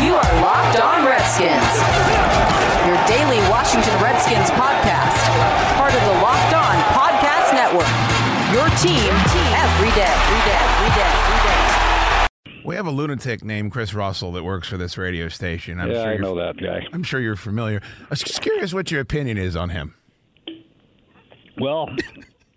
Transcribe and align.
You 0.00 0.14
are 0.14 0.40
Locked 0.42 0.80
On 0.80 1.04
Redskins, 1.04 1.76
your 2.86 2.96
daily 3.06 3.38
Washington 3.50 3.94
Redskins 4.02 4.50
podcast, 4.50 5.18
part 5.76 5.94
of 5.94 6.00
the 6.00 6.22
Locked 6.22 6.54
On 6.54 6.76
Podcast 6.96 7.52
Network. 7.54 7.86
Your 8.52 8.66
team 8.80 9.12
every 9.54 9.90
day, 9.94 10.08
every 10.08 10.42
day, 10.42 10.58
every 10.58 10.90
day, 10.96 11.10
every 11.12 12.50
day. 12.58 12.62
We 12.64 12.74
have 12.74 12.86
a 12.86 12.90
lunatic 12.90 13.44
named 13.44 13.70
Chris 13.72 13.94
Russell 13.94 14.32
that 14.32 14.42
works 14.42 14.68
for 14.68 14.76
this 14.76 14.98
radio 14.98 15.28
station. 15.28 15.78
I'm 15.78 15.90
yeah, 15.90 15.94
sure 16.02 16.02
I 16.02 16.12
you're- 16.14 16.22
know 16.22 16.34
that 16.36 16.56
guy. 16.56 16.86
I'm 16.92 17.02
sure 17.02 17.20
you're 17.20 17.36
familiar. 17.36 17.80
I 18.00 18.06
was 18.10 18.20
just 18.22 18.40
curious 18.40 18.72
what 18.74 18.90
your 18.90 19.00
opinion 19.00 19.38
is 19.38 19.54
on 19.56 19.70
him. 19.70 19.94
Well, 21.60 21.88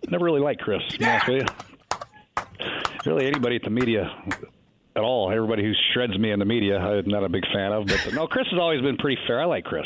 never 0.08 0.24
really 0.24 0.40
liked 0.40 0.62
Chris. 0.62 0.82
Yeah. 0.98 1.24
be 1.26 1.32
honest 1.42 1.48
with 1.48 2.46
you. 3.04 3.12
Really, 3.12 3.26
anybody 3.26 3.56
at 3.56 3.62
the 3.62 3.70
media 3.70 4.10
at 4.96 5.02
all, 5.02 5.30
everybody 5.30 5.62
who 5.62 5.72
shreds 5.92 6.18
me 6.18 6.32
in 6.32 6.38
the 6.38 6.46
media, 6.46 6.78
I'm 6.78 7.06
not 7.06 7.22
a 7.22 7.28
big 7.28 7.44
fan 7.52 7.70
of. 7.72 7.86
But 7.86 8.14
no, 8.14 8.26
Chris 8.26 8.46
has 8.50 8.58
always 8.58 8.80
been 8.80 8.96
pretty 8.96 9.20
fair. 9.26 9.42
I 9.42 9.44
like 9.44 9.64
Chris. 9.64 9.84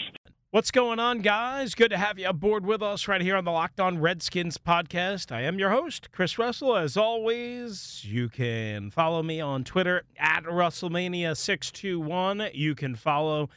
What's 0.53 0.71
going 0.71 0.99
on, 0.99 1.19
guys? 1.19 1.75
Good 1.75 1.91
to 1.91 1.99
have 1.99 2.19
you 2.19 2.29
aboard 2.29 2.67
with 2.67 2.83
us 2.83 3.07
right 3.07 3.21
here 3.21 3.37
on 3.37 3.45
the 3.45 3.51
Locked 3.51 3.81
On 3.81 4.01
Redskins 4.01 4.57
podcast. 4.59 5.33
I 5.33 5.43
am 5.43 5.59
your 5.59 5.71
host, 5.71 6.11
Chris 6.13 6.39
Russell. 6.39 6.77
As 6.77 6.97
always, 6.97 8.05
you 8.05 8.29
can 8.29 8.91
follow 8.91 9.23
me 9.23 9.41
on 9.41 9.65
Twitter 9.65 10.05
at 10.19 10.45
Russellmania621. 10.45 12.51
You 12.55 12.75
can 12.75 12.95
follow 12.95 13.49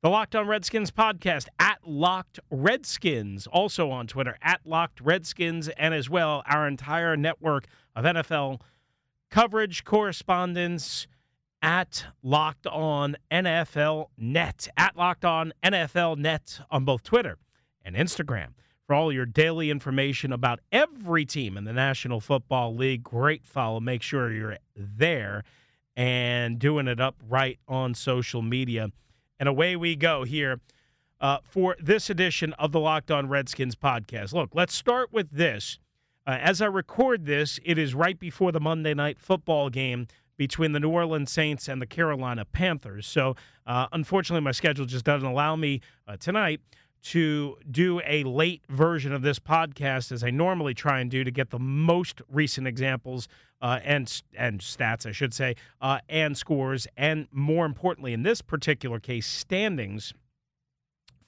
the 0.00 0.10
Locked 0.10 0.36
On 0.36 0.46
Redskins 0.46 0.92
podcast 0.92 1.48
at 1.58 1.78
Locked 1.84 2.38
Redskins, 2.50 3.48
also 3.48 3.90
on 3.90 4.06
Twitter 4.06 4.38
at 4.40 4.60
Locked 4.64 5.00
Redskins, 5.00 5.68
and 5.70 5.92
as 5.92 6.08
well 6.08 6.44
our 6.46 6.68
entire 6.68 7.16
network 7.16 7.66
of 7.96 8.04
NFL 8.04 8.60
coverage, 9.30 9.84
correspondence 9.84 11.06
at 11.62 12.06
Locked 12.22 12.66
On 12.66 13.16
NFL 13.30 14.06
Net, 14.16 14.68
at 14.76 14.96
Locked 14.96 15.24
On 15.24 15.52
NFL 15.62 16.16
Net 16.18 16.60
on 16.70 16.84
both 16.84 17.02
Twitter 17.02 17.38
and 17.84 17.96
Instagram 17.96 18.48
for 18.86 18.94
all 18.94 19.12
your 19.12 19.26
daily 19.26 19.70
information 19.70 20.32
about 20.32 20.60
every 20.72 21.26
team 21.26 21.56
in 21.56 21.64
the 21.64 21.72
National 21.72 22.20
Football 22.20 22.74
League. 22.74 23.02
Great 23.02 23.44
follow. 23.44 23.80
Make 23.80 24.02
sure 24.02 24.32
you're 24.32 24.56
there 24.74 25.44
and 25.94 26.58
doing 26.58 26.88
it 26.88 27.00
up 27.00 27.16
right 27.28 27.58
on 27.68 27.92
social 27.92 28.40
media. 28.40 28.90
And 29.38 29.48
away 29.48 29.76
we 29.76 29.94
go 29.94 30.24
here 30.24 30.60
uh, 31.20 31.38
for 31.42 31.76
this 31.80 32.08
edition 32.08 32.52
of 32.54 32.72
the 32.72 32.80
Locked 32.80 33.10
On 33.10 33.28
Redskins 33.28 33.74
podcast. 33.74 34.32
Look, 34.32 34.54
let's 34.54 34.74
start 34.74 35.12
with 35.12 35.30
this. 35.30 35.78
Uh, 36.28 36.32
as 36.42 36.60
I 36.60 36.66
record 36.66 37.24
this, 37.24 37.58
it 37.64 37.78
is 37.78 37.94
right 37.94 38.20
before 38.20 38.52
the 38.52 38.60
Monday 38.60 38.92
night 38.92 39.18
football 39.18 39.70
game 39.70 40.06
between 40.36 40.72
the 40.72 40.78
New 40.78 40.90
Orleans 40.90 41.32
Saints 41.32 41.68
and 41.68 41.80
the 41.80 41.86
Carolina 41.86 42.44
Panthers. 42.44 43.06
So, 43.06 43.34
uh, 43.66 43.86
unfortunately, 43.92 44.44
my 44.44 44.52
schedule 44.52 44.84
just 44.84 45.06
doesn't 45.06 45.26
allow 45.26 45.56
me 45.56 45.80
uh, 46.06 46.18
tonight 46.18 46.60
to 47.04 47.56
do 47.70 48.02
a 48.04 48.24
late 48.24 48.60
version 48.68 49.14
of 49.14 49.22
this 49.22 49.38
podcast 49.38 50.12
as 50.12 50.22
I 50.22 50.28
normally 50.28 50.74
try 50.74 51.00
and 51.00 51.10
do 51.10 51.24
to 51.24 51.30
get 51.30 51.48
the 51.48 51.58
most 51.58 52.20
recent 52.30 52.66
examples 52.66 53.26
uh, 53.62 53.80
and 53.82 54.22
and 54.36 54.60
stats, 54.60 55.06
I 55.06 55.12
should 55.12 55.32
say, 55.32 55.56
uh, 55.80 56.00
and 56.10 56.36
scores, 56.36 56.86
and 56.98 57.26
more 57.32 57.64
importantly, 57.64 58.12
in 58.12 58.22
this 58.22 58.42
particular 58.42 59.00
case, 59.00 59.26
standings 59.26 60.12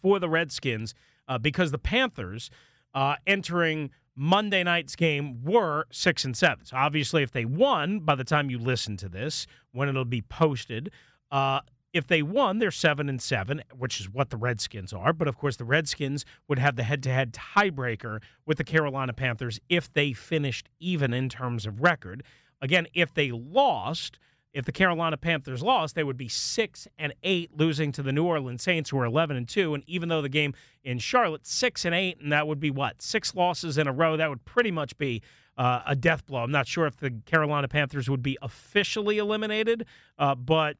for 0.03 0.19
the 0.19 0.29
Redskins 0.29 0.95
uh, 1.27 1.39
because 1.39 1.71
the 1.71 1.79
Panthers 1.79 2.51
uh, 2.93 3.17
entering 3.27 3.91
Monday 4.17 4.63
night's 4.63 4.97
game 4.97 5.43
were 5.43 5.87
six 5.91 6.25
and 6.25 6.37
seven. 6.37 6.65
So 6.65 6.77
obviously, 6.77 7.23
if 7.23 7.31
they 7.31 7.45
won 7.45 8.01
by 8.01 8.15
the 8.15 8.25
time 8.25 8.51
you 8.51 8.59
listen 8.59 8.97
to 8.99 9.09
this, 9.09 9.47
when 9.73 9.89
it'll 9.89 10.05
be 10.05 10.23
posted, 10.23 10.91
uh, 11.31 11.61
if 11.93 12.07
they 12.07 12.23
won, 12.23 12.59
they're 12.59 12.71
seven 12.71 13.09
and 13.09 13.21
seven, 13.21 13.63
which 13.77 14.01
is 14.01 14.09
what 14.09 14.31
the 14.31 14.37
Redskins 14.37 14.93
are. 14.93 15.13
But 15.13 15.27
of 15.27 15.37
course, 15.37 15.57
the 15.57 15.65
Redskins 15.65 16.25
would 16.49 16.59
have 16.59 16.77
the 16.77 16.85
head-to-head 16.85 17.33
tiebreaker 17.33 18.23
with 18.47 18.59
the 18.59 18.65
Carolina 18.65 19.13
Panthers 19.13 19.59
if 19.69 19.93
they 19.93 20.13
finished 20.13 20.69
even 20.79 21.13
in 21.13 21.29
terms 21.29 21.67
of 21.67 21.81
record. 21.81 22.23
Again, 22.61 22.87
if 22.95 23.13
they 23.15 23.31
lost, 23.33 24.19
if 24.53 24.65
the 24.65 24.73
Carolina 24.73 25.17
Panthers 25.17 25.63
lost, 25.63 25.95
they 25.95 26.05
would 26.05 26.17
be 26.17 26.29
six 26.29 26.89
and 26.99 27.15
eight, 27.23 27.57
losing 27.57 27.93
to 27.93 28.03
the 28.03 28.13
New 28.13 28.25
Orleans 28.25 28.63
Saints, 28.63 28.91
who 28.91 28.99
are 28.99 29.05
eleven 29.05 29.37
and 29.37 29.49
two. 29.49 29.75
And 29.75 29.85
even 29.87 30.09
though 30.09 30.23
the 30.23 30.29
game 30.29 30.55
in 30.83 30.99
Charlotte 30.99 31.47
six 31.47 31.85
and 31.85 31.95
eight, 31.95 32.21
and 32.21 32.33
that 32.33 32.47
would 32.47 32.61
be 32.61 32.71
what 32.71 33.01
six 33.01 33.35
losses 33.35 33.79
in 33.79 33.87
a 33.87 33.93
row, 33.93 34.17
that 34.17 34.29
would 34.29 34.45
pretty 34.45 34.71
much 34.71 34.97
be 34.99 35.23
uh, 35.57 35.83
a 35.87 35.95
death 35.95 36.27
blow. 36.27 36.43
I'm 36.43 36.51
not 36.51 36.67
sure 36.67 36.87
if 36.87 36.97
the 36.97 37.11
Carolina 37.27 37.69
Panthers 37.69 38.11
would 38.11 38.23
be 38.23 38.37
officially 38.43 39.19
eliminated, 39.19 39.87
uh, 40.19 40.35
but 40.35 40.77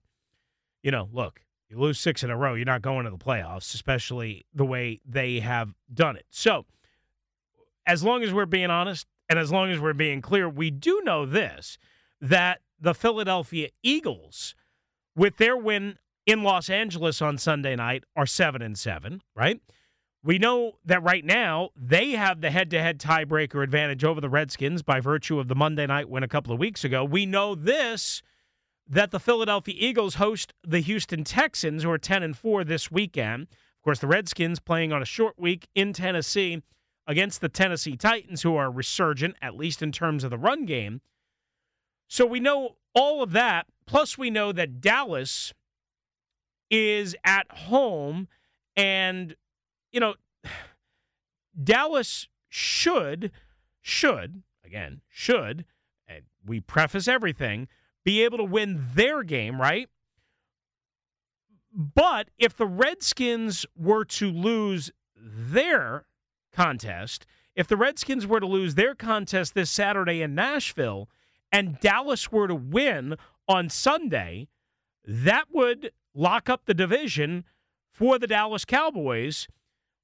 you 0.83 0.91
know, 0.91 1.09
look, 1.13 1.41
you 1.69 1.79
lose 1.79 2.01
six 2.01 2.25
in 2.25 2.31
a 2.31 2.37
row, 2.37 2.55
you're 2.55 2.65
not 2.65 2.83
going 2.83 3.05
to 3.05 3.11
the 3.11 3.19
playoffs, 3.19 3.75
especially 3.75 4.45
the 4.55 4.65
way 4.65 5.01
they 5.07 5.39
have 5.41 5.73
done 5.93 6.17
it. 6.17 6.27
So, 6.31 6.67
as 7.87 8.03
long 8.03 8.23
as 8.23 8.33
we're 8.33 8.47
being 8.47 8.71
honest 8.71 9.07
and 9.29 9.39
as 9.39 9.53
long 9.53 9.71
as 9.71 9.79
we're 9.79 9.93
being 9.93 10.21
clear, 10.21 10.49
we 10.49 10.71
do 10.71 11.01
know 11.05 11.25
this 11.27 11.79
that 12.21 12.61
the 12.81 12.95
Philadelphia 12.95 13.69
Eagles, 13.83 14.55
with 15.15 15.37
their 15.37 15.57
win 15.57 15.99
in 16.27 16.43
Los 16.43 16.71
Angeles 16.71 17.21
on 17.21 17.39
Sunday 17.39 17.77
night, 17.77 18.05
are 18.17 18.27
seven 18.27 18.63
and 18.63 18.79
seven, 18.79 19.23
right? 19.35 19.61
We 20.23 20.39
know 20.39 20.73
that 20.85 21.03
right 21.03 21.25
now 21.25 21.71
they 21.75 22.11
have 22.11 22.41
the 22.41 22.51
head 22.51 22.71
to 22.73 22.81
head 22.81 23.01
tiebreaker 23.01 23.63
advantage 23.63 24.05
over 24.05 24.21
the 24.21 24.29
Redskins 24.29 24.83
by 24.83 25.01
virtue 25.01 25.39
of 25.39 25.49
the 25.49 25.55
Monday 25.55 25.87
night 25.87 26.11
win 26.11 26.23
a 26.23 26.29
couple 26.29 26.53
of 26.53 26.59
weeks 26.59 26.85
ago. 26.85 27.05
We 27.05 27.25
know 27.25 27.55
this 27.55 28.23
that 28.87 29.13
the 29.13 29.21
Philadelphia 29.21 29.75
Eagles 29.79 30.17
host 30.17 30.53
the 30.67 30.81
Houston 30.81 31.23
Texans, 31.23 31.85
who 31.85 31.91
are 31.91 31.99
10 31.99 32.25
and 32.25 32.37
4 32.37 32.65
this 32.65 32.91
weekend. 32.91 33.43
Of 33.43 33.85
course, 33.85 34.01
the 34.01 34.09
Redskins 34.09 34.59
playing 34.59 34.93
on 34.93 35.01
a 35.01 35.07
short 35.07 35.39
week 35.39 35.69
in 35.75 35.93
Tennessee 35.93 36.63
against 37.07 37.41
the 37.41 37.49
Tennessee 37.49 37.97
Titans, 37.97 38.43
who 38.43 38.57
are 38.57 38.71
resurgent, 38.71 39.37
at 39.41 39.57
least 39.57 39.81
in 39.81 39.93
terms 39.93 40.25
of 40.25 40.31
the 40.31 40.39
run 40.39 40.67
game. 40.67 41.01
So 42.11 42.27
we 42.27 42.41
know 42.41 42.75
all 42.93 43.23
of 43.23 43.31
that. 43.33 43.67
Plus, 43.87 44.19
we 44.19 44.31
know 44.31 44.51
that 44.51 44.81
Dallas 44.81 45.55
is 46.69 47.15
at 47.25 47.47
home. 47.51 48.27
And, 48.77 49.37
you 49.93 50.01
know, 50.01 50.15
Dallas 51.65 52.27
should, 52.49 53.31
should, 53.81 54.43
again, 54.65 55.03
should, 55.09 55.65
and 56.09 56.25
we 56.45 56.59
preface 56.59 57.07
everything, 57.07 57.69
be 58.05 58.25
able 58.25 58.39
to 58.39 58.45
win 58.45 58.89
their 58.95 59.23
game, 59.23 59.61
right? 59.61 59.89
But 61.73 62.31
if 62.39 62.57
the 62.57 62.67
Redskins 62.67 63.67
were 63.77 64.05
to 64.07 64.33
lose 64.33 64.91
their 65.15 66.07
contest, 66.53 67.25
if 67.55 67.69
the 67.69 67.77
Redskins 67.77 68.27
were 68.27 68.41
to 68.41 68.47
lose 68.47 68.75
their 68.75 68.97
contest 68.97 69.55
this 69.55 69.71
Saturday 69.71 70.23
in 70.23 70.35
Nashville 70.35 71.09
and 71.53 71.79
Dallas 71.81 72.31
were 72.31 72.49
to 72.49 72.55
win 72.55 73.17
on 73.49 73.69
Sunday, 73.69 74.49
that 75.05 75.47
would 75.53 75.91
lock 76.15 76.49
up 76.49 76.67
the 76.67 76.75
division 76.75 77.45
for 77.93 78.19
the 78.19 78.27
Dallas 78.27 78.65
Cowboys. 78.65 79.49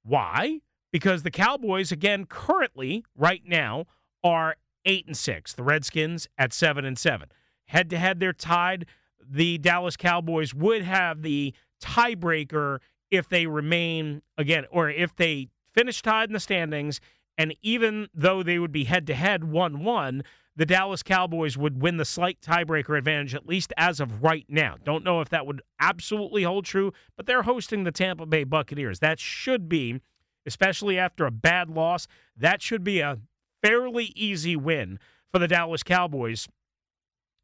Why? 0.03 0.61
Because 0.91 1.23
the 1.23 1.31
Cowboys, 1.31 1.91
again, 1.91 2.25
currently, 2.25 3.03
right 3.15 3.43
now, 3.45 3.85
are 4.23 4.55
eight 4.85 5.05
and 5.05 5.15
six. 5.17 5.53
The 5.53 5.63
Redskins 5.63 6.27
at 6.37 6.53
seven 6.53 6.85
and 6.85 6.97
seven. 6.97 7.29
Head 7.65 7.89
to 7.89 7.97
head, 7.97 8.19
they're 8.19 8.33
tied. 8.33 8.85
The 9.29 9.57
Dallas 9.57 9.97
Cowboys 9.97 10.53
would 10.53 10.83
have 10.83 11.21
the 11.21 11.53
tiebreaker 11.81 12.79
if 13.11 13.27
they 13.29 13.47
remain, 13.47 14.21
again, 14.37 14.65
or 14.71 14.89
if 14.89 15.15
they 15.15 15.49
finish 15.73 16.01
tied 16.01 16.29
in 16.29 16.33
the 16.33 16.39
standings. 16.39 16.99
And 17.37 17.55
even 17.61 18.07
though 18.13 18.41
they 18.41 18.57
would 18.57 18.71
be 18.71 18.85
head 18.85 19.05
to 19.07 19.15
head 19.15 19.43
1 19.43 19.83
1, 19.83 20.23
the 20.57 20.65
Dallas 20.65 21.03
Cowboys 21.03 21.55
would 21.55 21.81
win 21.81 21.97
the 21.97 22.05
slight 22.05 22.41
tiebreaker 22.41 22.97
advantage, 22.97 23.35
at 23.35 23.47
least 23.47 23.71
as 23.77 23.99
of 23.99 24.23
right 24.23 24.45
now. 24.49 24.75
Don't 24.83 25.03
know 25.03 25.21
if 25.21 25.29
that 25.29 25.45
would 25.45 25.61
absolutely 25.79 26.43
hold 26.43 26.65
true, 26.65 26.91
but 27.15 27.27
they're 27.27 27.43
hosting 27.43 27.83
the 27.83 27.91
Tampa 27.91 28.25
Bay 28.25 28.43
Buccaneers. 28.43 28.99
That 28.99 29.19
should 29.19 29.69
be, 29.69 30.01
especially 30.47 30.97
after 30.97 31.27
a 31.27 31.31
bad 31.31 31.69
loss, 31.69 32.07
that 32.35 32.63
should 32.63 32.83
be 32.83 32.99
a 32.99 33.19
fairly 33.63 34.11
easy 34.15 34.55
win 34.55 34.99
for 35.31 35.37
the 35.39 35.47
Dallas 35.47 35.83
Cowboys 35.83 36.47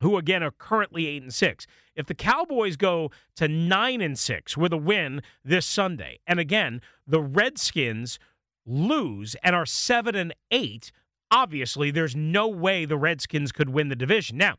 who 0.02 0.18
again 0.18 0.44
are 0.44 0.52
currently 0.52 1.08
8 1.08 1.24
and 1.24 1.34
6. 1.34 1.68
If 1.96 2.08
the 2.08 2.14
Cowboys 2.14 2.76
go 2.76 3.10
to 3.38 3.48
9 3.48 4.02
and 4.02 4.20
6 4.20 4.58
with 4.58 4.74
a 4.74 4.78
win 4.78 5.22
this 5.46 5.66
Sunday, 5.66 6.20
and 6.28 6.40
again, 6.40 6.82
the 7.08 7.22
Redskins 7.22 8.20
lose 8.66 9.36
and 9.44 9.56
are 9.56 9.66
7 9.66 10.14
and 10.14 10.34
8, 10.52 10.92
obviously 11.34 11.90
there's 11.90 12.16
no 12.16 12.48
way 12.48 12.86
the 12.86 12.96
Redskins 12.96 13.52
could 13.52 13.70
win 13.70 13.90
the 13.90 13.96
division. 13.96 14.38
Now, 14.38 14.56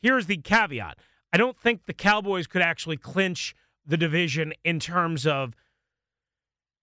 here's 0.00 0.26
the 0.26 0.36
caveat. 0.36 0.96
I 1.32 1.36
don't 1.36 1.58
think 1.58 1.84
the 1.84 1.92
Cowboys 1.92 2.46
could 2.46 2.62
actually 2.62 2.96
clinch 2.96 3.54
the 3.84 3.96
division 3.96 4.52
in 4.64 4.78
terms 4.78 5.26
of 5.26 5.54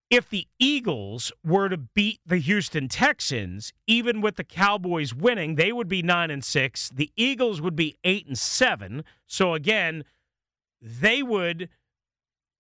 if 0.10 0.30
the 0.30 0.48
Eagles 0.58 1.32
were 1.46 1.70
to 1.70 1.78
beat 1.78 2.20
the 2.26 2.40
Houston 2.40 2.90
Texans, 2.90 3.72
even 3.88 4.22
with 4.22 4.36
the 4.36 4.44
Cowboys 4.44 5.14
winning, 5.14 5.56
they 5.56 5.72
would 5.72 5.88
be 5.88 6.02
9 6.02 6.30
and 6.30 6.44
6. 6.44 6.90
The 6.90 7.12
Eagles 7.16 7.62
would 7.62 7.76
be 7.76 7.96
8 8.04 8.28
and 8.28 8.38
7. 8.38 9.06
So 9.28 9.54
again, 9.54 10.04
they 10.82 11.24
would 11.24 11.70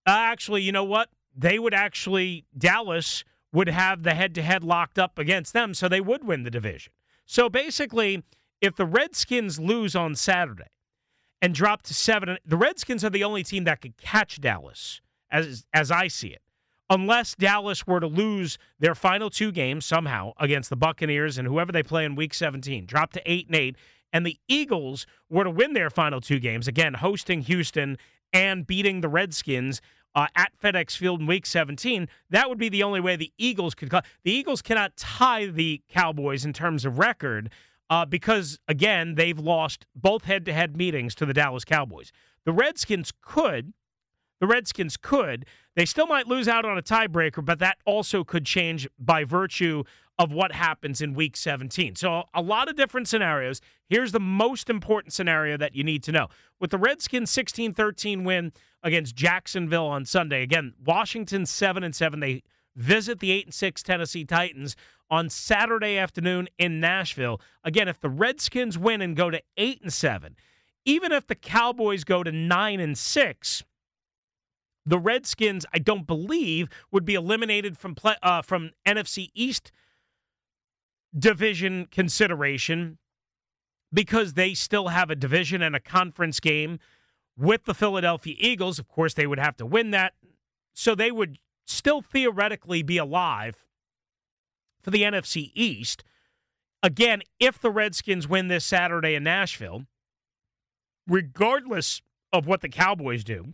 uh, 0.08 0.12
actually, 0.12 0.62
you 0.62 0.72
know 0.72 0.84
what? 0.84 1.10
They 1.36 1.60
would 1.60 1.74
actually 1.74 2.46
Dallas 2.58 3.26
would 3.52 3.70
have 3.70 4.04
the 4.04 4.14
head-to-head 4.14 4.64
locked 4.64 5.00
up 5.00 5.18
against 5.18 5.54
them, 5.54 5.74
so 5.74 5.88
they 5.88 6.02
would 6.02 6.24
win 6.24 6.44
the 6.44 6.52
division. 6.52 6.94
So 7.26 7.50
basically, 7.50 8.24
if 8.62 8.76
the 8.76 8.86
Redskins 8.86 9.60
lose 9.60 9.96
on 9.96 10.16
Saturday 10.16 10.70
and 11.42 11.54
drop 11.54 11.82
to 11.84 11.94
7, 11.94 12.38
the 12.46 12.58
Redskins 12.58 13.04
are 13.04 13.10
the 13.10 13.24
only 13.24 13.44
team 13.44 13.64
that 13.64 13.82
could 13.82 13.98
catch 13.98 14.40
Dallas 14.42 15.02
as 15.32 15.66
as 15.74 15.92
I 15.92 16.08
see 16.08 16.30
it 16.30 16.42
unless 16.90 17.36
Dallas 17.36 17.86
were 17.86 18.00
to 18.00 18.08
lose 18.08 18.58
their 18.80 18.96
final 18.96 19.30
two 19.30 19.52
games 19.52 19.86
somehow 19.86 20.34
against 20.40 20.70
the 20.70 20.76
Buccaneers 20.76 21.38
and 21.38 21.48
whoever 21.48 21.72
they 21.72 21.84
play 21.84 22.04
in 22.04 22.16
Week 22.16 22.34
17, 22.34 22.86
drop 22.86 23.14
to 23.14 23.32
eight 23.32 23.48
and 23.48 23.56
eight, 23.56 23.76
and 24.12 24.26
the 24.26 24.38
Eagles 24.48 25.06
were 25.30 25.44
to 25.44 25.52
win 25.52 25.74
their 25.74 25.90
final 25.90 26.20
two 26.20 26.40
games, 26.40 26.68
again 26.68 26.96
hosting 26.96 27.42
Houston 27.42 27.98
and 28.34 28.66
beating 28.66 29.02
the 29.02 29.10
Redskins. 29.10 29.82
Uh, 30.16 30.26
at 30.36 30.52
FedEx 30.60 30.98
Field 30.98 31.22
in 31.22 31.28
Week 31.28 31.46
17, 31.46 32.08
that 32.32 32.50
would 32.50 32.58
be 32.58 32.68
the 32.68 32.82
only 32.82 33.00
way 33.00 33.16
the 33.16 33.32
Eagles 33.38 33.76
could. 33.76 33.90
The 33.92 34.04
Eagles 34.24 34.62
cannot 34.62 34.98
tie 34.98 35.46
the 35.46 35.82
Cowboys 35.88 36.46
in 36.46 36.52
terms 36.52 36.84
of 36.84 36.98
record 36.98 37.52
uh, 37.90 38.06
because, 38.06 38.60
again, 38.68 39.16
they've 39.16 39.38
lost 39.38 39.86
both 39.96 40.26
head-to-head 40.26 40.76
meetings 40.76 41.16
to 41.16 41.26
the 41.26 41.34
Dallas 41.34 41.64
Cowboys. 41.64 42.12
The 42.46 42.52
Redskins 42.52 43.14
could, 43.22 43.74
the 44.40 44.48
Redskins 44.48 44.98
could. 44.98 45.46
They 45.76 45.86
still 45.86 46.08
might 46.08 46.28
lose 46.28 46.48
out 46.48 46.66
on 46.66 46.78
a 46.78 46.82
tiebreaker, 46.82 47.44
but 47.44 47.60
that 47.60 47.78
also 47.86 48.24
could 48.24 48.46
change 48.46 48.88
by 48.98 49.24
virtue 49.24 49.84
of 50.20 50.34
what 50.34 50.52
happens 50.52 51.02
in 51.02 51.14
week 51.14 51.38
17. 51.38 51.96
So, 51.96 52.26
a 52.34 52.42
lot 52.42 52.70
of 52.70 52.76
different 52.76 53.08
scenarios. 53.08 53.62
Here's 53.88 54.12
the 54.12 54.20
most 54.20 54.70
important 54.70 55.14
scenario 55.14 55.56
that 55.58 55.76
you 55.76 55.84
need 55.84 56.04
to 56.04 56.12
know. 56.12 56.28
With 56.60 56.72
the 56.72 56.78
Redskins 56.78 57.32
16 57.32 57.74
13 57.74 58.26
win 58.26 58.52
against 58.84 59.16
Jacksonville 59.16 59.88
on 59.88 60.06
Sunday, 60.06 60.44
again, 60.44 60.74
Washington 60.86 61.46
7 61.46 61.84
and 61.84 61.96
7. 61.96 62.20
They 62.20 62.44
visit 62.76 63.20
the 63.20 63.32
8 63.32 63.46
and 63.46 63.54
6 63.54 63.82
Tennessee 63.82 64.26
Titans 64.26 64.76
on 65.10 65.30
Saturday 65.30 65.98
afternoon 65.98 66.50
in 66.60 66.82
Nashville. 66.82 67.40
Again, 67.64 67.88
if 67.88 68.00
the 68.00 68.10
Redskins 68.10 68.78
win 68.78 69.02
and 69.02 69.16
go 69.16 69.30
to 69.30 69.42
8 69.58 69.82
and 69.82 69.94
7, 69.94 70.36
even 70.84 71.14
if 71.14 71.28
the 71.28 71.36
Cowboys 71.36 72.04
go 72.04 72.24
to 72.24 72.32
9 72.32 72.80
and 72.80 72.98
6, 72.98 73.64
the 74.86 75.00
Redskins, 75.00 75.66
I 75.74 75.80
don't 75.80 76.06
believe, 76.06 76.68
would 76.92 77.06
be 77.06 77.16
eliminated 77.16 77.78
from 77.78 77.96
play, 77.96 78.16
uh, 78.22 78.42
from 78.42 78.72
NFC 78.86 79.30
East 79.34 79.72
division 81.18 81.88
consideration 81.92 82.98
because 83.92 84.34
they 84.34 84.54
still 84.54 84.90
have 84.90 85.10
a 85.10 85.16
division 85.16 85.62
and 85.62 85.76
a 85.76 85.80
conference 85.80 86.40
game 86.40 86.80
with 87.38 87.66
the 87.66 87.74
Philadelphia 87.74 88.36
Eagles. 88.38 88.80
Of 88.80 88.88
course, 88.88 89.14
they 89.14 89.26
would 89.26 89.40
have 89.40 89.56
to 89.58 89.66
win 89.66 89.92
that. 89.92 90.14
So 90.74 90.94
they 90.94 91.12
would 91.12 91.40
still 91.66 92.02
theoretically 92.02 92.84
be 92.84 92.98
alive 92.98 93.66
for 94.82 94.92
the 94.92 95.04
NFC 95.04 95.52
East. 95.56 96.04
Again, 96.82 97.22
if 97.40 97.60
the 97.60 97.72
Redskins 97.72 98.28
win 98.28 98.48
this 98.48 98.66
Saturday 98.66 99.16
in 99.16 99.24
Nashville, 99.24 99.84
regardless 101.08 102.02
of 102.32 102.46
what 102.46 102.62
the 102.62 102.70
Cowboys 102.70 103.24
do, 103.24 103.54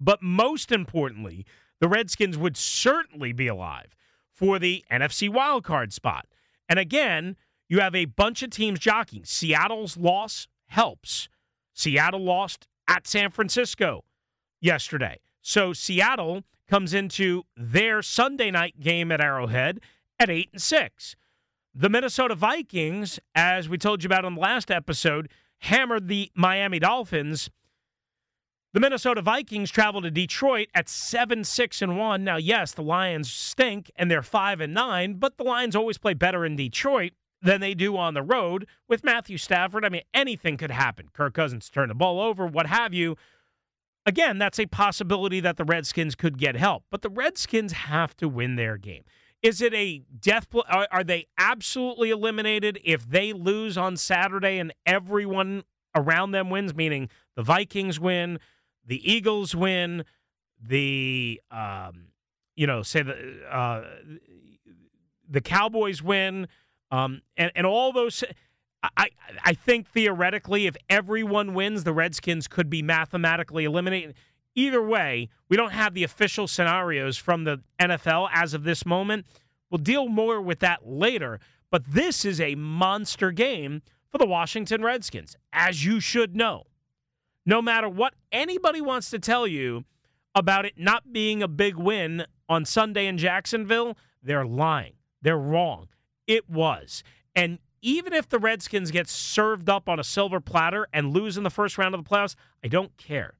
but 0.00 0.22
most 0.22 0.70
importantly, 0.70 1.46
the 1.80 1.88
Redskins 1.88 2.38
would 2.38 2.56
certainly 2.56 3.32
be 3.32 3.48
alive 3.48 3.96
for 4.32 4.58
the 4.58 4.84
NFC 4.90 5.28
wildcard 5.28 5.92
spot. 5.92 6.26
And 6.72 6.78
again, 6.78 7.36
you 7.68 7.80
have 7.80 7.94
a 7.94 8.06
bunch 8.06 8.42
of 8.42 8.48
teams 8.48 8.78
jockeying. 8.78 9.26
Seattle's 9.26 9.98
loss 9.98 10.48
helps. 10.68 11.28
Seattle 11.74 12.24
lost 12.24 12.66
at 12.88 13.06
San 13.06 13.30
Francisco 13.30 14.04
yesterday. 14.58 15.20
So 15.42 15.74
Seattle 15.74 16.44
comes 16.70 16.94
into 16.94 17.42
their 17.58 18.00
Sunday 18.00 18.50
night 18.50 18.80
game 18.80 19.12
at 19.12 19.20
Arrowhead 19.20 19.80
at 20.18 20.30
8 20.30 20.48
and 20.54 20.62
6. 20.62 21.14
The 21.74 21.90
Minnesota 21.90 22.34
Vikings, 22.34 23.20
as 23.34 23.68
we 23.68 23.76
told 23.76 24.02
you 24.02 24.06
about 24.06 24.24
on 24.24 24.36
the 24.36 24.40
last 24.40 24.70
episode, 24.70 25.28
hammered 25.58 26.08
the 26.08 26.30
Miami 26.34 26.78
Dolphins 26.78 27.50
the 28.72 28.80
Minnesota 28.80 29.20
Vikings 29.20 29.70
travel 29.70 30.00
to 30.02 30.10
Detroit 30.10 30.68
at 30.74 30.88
7 30.88 31.44
6 31.44 31.82
and 31.82 31.98
1. 31.98 32.24
Now, 32.24 32.36
yes, 32.36 32.72
the 32.72 32.82
Lions 32.82 33.30
stink 33.30 33.90
and 33.96 34.10
they're 34.10 34.22
5 34.22 34.60
and 34.60 34.74
9, 34.74 35.14
but 35.14 35.36
the 35.36 35.44
Lions 35.44 35.76
always 35.76 35.98
play 35.98 36.14
better 36.14 36.44
in 36.44 36.56
Detroit 36.56 37.12
than 37.42 37.60
they 37.60 37.74
do 37.74 37.96
on 37.96 38.14
the 38.14 38.22
road 38.22 38.66
with 38.88 39.04
Matthew 39.04 39.36
Stafford. 39.36 39.84
I 39.84 39.88
mean, 39.88 40.02
anything 40.14 40.56
could 40.56 40.70
happen. 40.70 41.08
Kirk 41.12 41.34
Cousins 41.34 41.68
turn 41.68 41.88
the 41.88 41.94
ball 41.94 42.20
over, 42.20 42.46
what 42.46 42.66
have 42.66 42.94
you. 42.94 43.16
Again, 44.06 44.38
that's 44.38 44.58
a 44.58 44.66
possibility 44.66 45.40
that 45.40 45.56
the 45.56 45.64
Redskins 45.64 46.14
could 46.14 46.38
get 46.38 46.56
help, 46.56 46.84
but 46.90 47.02
the 47.02 47.10
Redskins 47.10 47.72
have 47.72 48.16
to 48.16 48.28
win 48.28 48.56
their 48.56 48.76
game. 48.76 49.04
Is 49.42 49.60
it 49.60 49.74
a 49.74 50.02
death 50.20 50.46
are 50.68 51.04
they 51.04 51.26
absolutely 51.36 52.10
eliminated 52.10 52.80
if 52.84 53.08
they 53.08 53.32
lose 53.32 53.76
on 53.76 53.96
Saturday 53.96 54.58
and 54.58 54.72
everyone 54.86 55.64
around 55.96 56.30
them 56.30 56.48
wins, 56.48 56.74
meaning 56.74 57.08
the 57.34 57.42
Vikings 57.42 57.98
win, 57.98 58.38
the 58.86 59.10
Eagles 59.10 59.54
win, 59.54 60.04
the 60.60 61.40
um, 61.50 62.08
you 62.56 62.66
know, 62.66 62.82
say 62.82 63.02
the 63.02 63.40
uh, 63.50 63.84
the 65.28 65.40
Cowboys 65.40 66.02
win, 66.02 66.48
um, 66.90 67.22
and 67.36 67.50
and 67.54 67.66
all 67.66 67.92
those. 67.92 68.24
I 68.96 69.10
I 69.44 69.54
think 69.54 69.88
theoretically, 69.88 70.66
if 70.66 70.76
everyone 70.90 71.54
wins, 71.54 71.84
the 71.84 71.92
Redskins 71.92 72.48
could 72.48 72.68
be 72.68 72.82
mathematically 72.82 73.64
eliminated. 73.64 74.14
Either 74.54 74.82
way, 74.82 75.30
we 75.48 75.56
don't 75.56 75.72
have 75.72 75.94
the 75.94 76.04
official 76.04 76.46
scenarios 76.46 77.16
from 77.16 77.44
the 77.44 77.62
NFL 77.80 78.28
as 78.32 78.52
of 78.52 78.64
this 78.64 78.84
moment. 78.84 79.24
We'll 79.70 79.78
deal 79.78 80.08
more 80.08 80.42
with 80.42 80.58
that 80.58 80.86
later. 80.86 81.40
But 81.70 81.84
this 81.86 82.26
is 82.26 82.38
a 82.38 82.54
monster 82.54 83.30
game 83.30 83.80
for 84.10 84.18
the 84.18 84.26
Washington 84.26 84.82
Redskins, 84.82 85.36
as 85.54 85.86
you 85.86 86.00
should 86.00 86.36
know 86.36 86.66
no 87.44 87.60
matter 87.60 87.88
what 87.88 88.14
anybody 88.30 88.80
wants 88.80 89.10
to 89.10 89.18
tell 89.18 89.46
you 89.46 89.84
about 90.34 90.64
it 90.64 90.74
not 90.76 91.12
being 91.12 91.42
a 91.42 91.48
big 91.48 91.76
win 91.76 92.24
on 92.48 92.64
Sunday 92.64 93.06
in 93.06 93.18
Jacksonville, 93.18 93.96
they're 94.22 94.46
lying. 94.46 94.94
They're 95.20 95.38
wrong. 95.38 95.88
It 96.26 96.48
was. 96.48 97.02
And 97.34 97.58
even 97.80 98.12
if 98.12 98.28
the 98.28 98.38
Redskins 98.38 98.90
get 98.90 99.08
served 99.08 99.68
up 99.68 99.88
on 99.88 99.98
a 99.98 100.04
silver 100.04 100.40
platter 100.40 100.86
and 100.92 101.12
lose 101.12 101.36
in 101.36 101.42
the 101.42 101.50
first 101.50 101.76
round 101.78 101.94
of 101.94 102.02
the 102.02 102.08
playoffs, 102.08 102.36
I 102.64 102.68
don't 102.68 102.96
care. 102.96 103.34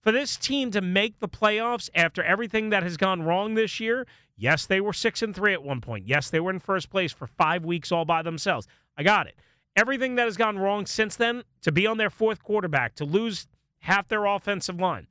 For 0.00 0.12
this 0.12 0.36
team 0.36 0.70
to 0.70 0.80
make 0.80 1.18
the 1.18 1.28
playoffs 1.28 1.90
after 1.94 2.22
everything 2.22 2.70
that 2.70 2.84
has 2.84 2.96
gone 2.96 3.22
wrong 3.22 3.54
this 3.54 3.80
year, 3.80 4.06
yes, 4.36 4.64
they 4.64 4.80
were 4.80 4.92
6 4.92 5.22
and 5.22 5.34
3 5.34 5.52
at 5.52 5.64
one 5.64 5.80
point. 5.80 6.06
Yes, 6.06 6.30
they 6.30 6.40
were 6.40 6.52
in 6.52 6.60
first 6.60 6.88
place 6.88 7.12
for 7.12 7.26
5 7.26 7.64
weeks 7.64 7.90
all 7.90 8.04
by 8.04 8.22
themselves. 8.22 8.68
I 8.96 9.02
got 9.02 9.26
it 9.26 9.34
everything 9.78 10.16
that 10.16 10.24
has 10.24 10.36
gone 10.36 10.58
wrong 10.58 10.86
since 10.86 11.14
then 11.14 11.44
to 11.62 11.70
be 11.70 11.86
on 11.86 11.98
their 11.98 12.10
fourth 12.10 12.42
quarterback, 12.42 12.96
to 12.96 13.04
lose 13.04 13.46
half 13.78 14.08
their 14.08 14.24
offensive 14.24 14.80
line, 14.80 15.06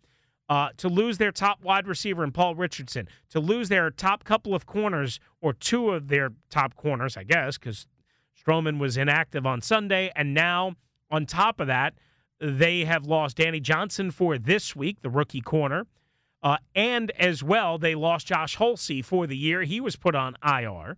uh, 0.50 0.69
to 0.75 0.89
lose 0.89 1.17
their 1.17 1.31
top 1.31 1.63
wide 1.63 1.88
receiver 1.88 2.21
in 2.21 2.31
Paul 2.33 2.53
Richardson, 2.53 3.07
to 3.29 3.39
lose 3.39 3.69
their 3.69 3.89
top 3.89 4.25
couple 4.25 4.53
of 4.53 4.65
corners 4.65 5.21
or 5.39 5.53
two 5.53 5.91
of 5.91 6.09
their 6.09 6.31
top 6.50 6.75
corners, 6.75 7.15
I 7.15 7.24
guess, 7.24 7.57
because 7.57 7.88
Stroman 8.38 8.77
was 8.77 8.97
inactive 8.97 9.45
on 9.45 9.62
Sunday. 9.62 10.12
And 10.17 10.33
now, 10.33 10.75
on 11.09 11.25
top 11.25 11.62
of 11.62 11.67
that, 11.67 11.93
they 12.41 12.83
have 12.83 13.05
lost 13.05 13.38
Danny 13.38 13.62
Johnson 13.62 14.12
for 14.12 14.38
this 14.38 14.75
week, 14.75 15.01
the 15.01 15.09
rookie 15.09 15.41
corner. 15.41 15.88
Uh, 16.43 16.57
and 16.75 17.12
as 17.12 17.41
well, 17.41 17.77
they 17.77 17.95
lost 17.95 18.27
Josh 18.27 18.57
Holsey 18.57 19.03
for 19.03 19.27
the 19.27 19.38
year. 19.38 19.63
He 19.63 19.79
was 19.79 19.95
put 19.95 20.13
on 20.13 20.36
IR 20.45 20.97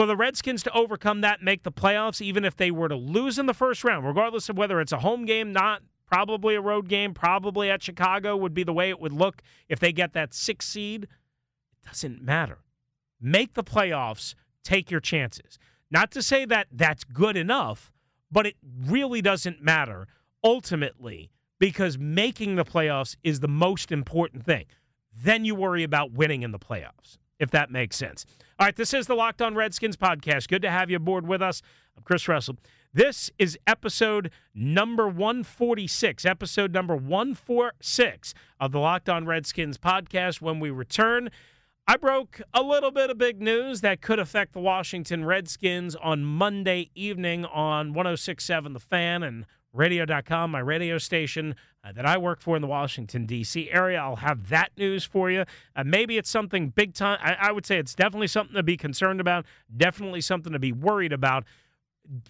for 0.00 0.06
the 0.06 0.16
Redskins 0.16 0.62
to 0.62 0.72
overcome 0.72 1.20
that, 1.20 1.42
make 1.42 1.62
the 1.62 1.70
playoffs, 1.70 2.22
even 2.22 2.42
if 2.42 2.56
they 2.56 2.70
were 2.70 2.88
to 2.88 2.96
lose 2.96 3.38
in 3.38 3.44
the 3.44 3.52
first 3.52 3.84
round, 3.84 4.06
regardless 4.06 4.48
of 4.48 4.56
whether 4.56 4.80
it's 4.80 4.92
a 4.92 5.00
home 5.00 5.26
game, 5.26 5.52
not 5.52 5.82
probably 6.06 6.54
a 6.54 6.60
road 6.62 6.88
game, 6.88 7.12
probably 7.12 7.70
at 7.70 7.82
Chicago 7.82 8.34
would 8.34 8.54
be 8.54 8.62
the 8.62 8.72
way 8.72 8.88
it 8.88 8.98
would 8.98 9.12
look 9.12 9.42
if 9.68 9.78
they 9.78 9.92
get 9.92 10.14
that 10.14 10.32
six 10.32 10.66
seed. 10.66 11.02
It 11.02 11.86
doesn't 11.86 12.22
matter. 12.22 12.60
Make 13.20 13.52
the 13.52 13.62
playoffs, 13.62 14.34
take 14.64 14.90
your 14.90 15.00
chances. 15.00 15.58
Not 15.90 16.10
to 16.12 16.22
say 16.22 16.46
that 16.46 16.68
that's 16.72 17.04
good 17.04 17.36
enough, 17.36 17.92
but 18.32 18.46
it 18.46 18.56
really 18.86 19.20
doesn't 19.20 19.62
matter 19.62 20.08
ultimately 20.42 21.30
because 21.58 21.98
making 21.98 22.56
the 22.56 22.64
playoffs 22.64 23.16
is 23.22 23.40
the 23.40 23.48
most 23.48 23.92
important 23.92 24.46
thing. 24.46 24.64
Then 25.14 25.44
you 25.44 25.54
worry 25.54 25.82
about 25.82 26.12
winning 26.12 26.42
in 26.42 26.52
the 26.52 26.58
playoffs, 26.58 27.18
if 27.40 27.50
that 27.50 27.70
makes 27.70 27.96
sense. 27.96 28.24
All 28.60 28.66
right, 28.66 28.76
this 28.76 28.94
is 28.94 29.08
the 29.08 29.16
Locked 29.16 29.42
On 29.42 29.56
Redskins 29.56 29.96
podcast. 29.96 30.46
Good 30.46 30.62
to 30.62 30.70
have 30.70 30.90
you 30.90 30.96
aboard 30.96 31.26
with 31.26 31.42
us. 31.42 31.62
I'm 31.96 32.04
Chris 32.04 32.28
Russell. 32.28 32.56
This 32.92 33.30
is 33.38 33.58
episode 33.66 34.30
number 34.54 35.08
146, 35.08 36.24
episode 36.26 36.72
number 36.72 36.94
146 36.94 38.34
of 38.60 38.72
the 38.72 38.78
Locked 38.78 39.08
On 39.08 39.26
Redskins 39.26 39.78
podcast. 39.78 40.40
When 40.40 40.60
we 40.60 40.70
return, 40.70 41.30
I 41.86 41.96
broke 41.96 42.42
a 42.52 42.62
little 42.62 42.90
bit 42.90 43.08
of 43.08 43.16
big 43.16 43.40
news 43.40 43.80
that 43.80 44.02
could 44.02 44.18
affect 44.18 44.52
the 44.52 44.60
Washington 44.60 45.24
Redskins 45.24 45.96
on 45.96 46.24
Monday 46.24 46.90
evening 46.94 47.44
on 47.46 47.94
1067 47.94 48.74
The 48.74 48.80
Fan 48.80 49.22
and 49.22 49.46
radio.com, 49.72 50.50
my 50.50 50.58
radio 50.58 50.98
station 50.98 51.54
uh, 51.82 51.92
that 51.92 52.04
I 52.04 52.18
work 52.18 52.40
for 52.40 52.56
in 52.56 52.62
the 52.62 52.68
Washington, 52.68 53.26
D.C. 53.26 53.70
area. 53.70 53.98
I'll 53.98 54.16
have 54.16 54.48
that 54.48 54.70
news 54.76 55.04
for 55.04 55.30
you. 55.30 55.44
Uh, 55.74 55.84
maybe 55.84 56.18
it's 56.18 56.30
something 56.30 56.68
big 56.68 56.94
time. 56.94 57.18
I, 57.22 57.36
I 57.48 57.52
would 57.52 57.64
say 57.64 57.78
it's 57.78 57.94
definitely 57.94 58.26
something 58.28 58.54
to 58.54 58.62
be 58.62 58.76
concerned 58.76 59.20
about, 59.20 59.46
definitely 59.74 60.20
something 60.20 60.52
to 60.52 60.58
be 60.58 60.72
worried 60.72 61.12
about. 61.12 61.44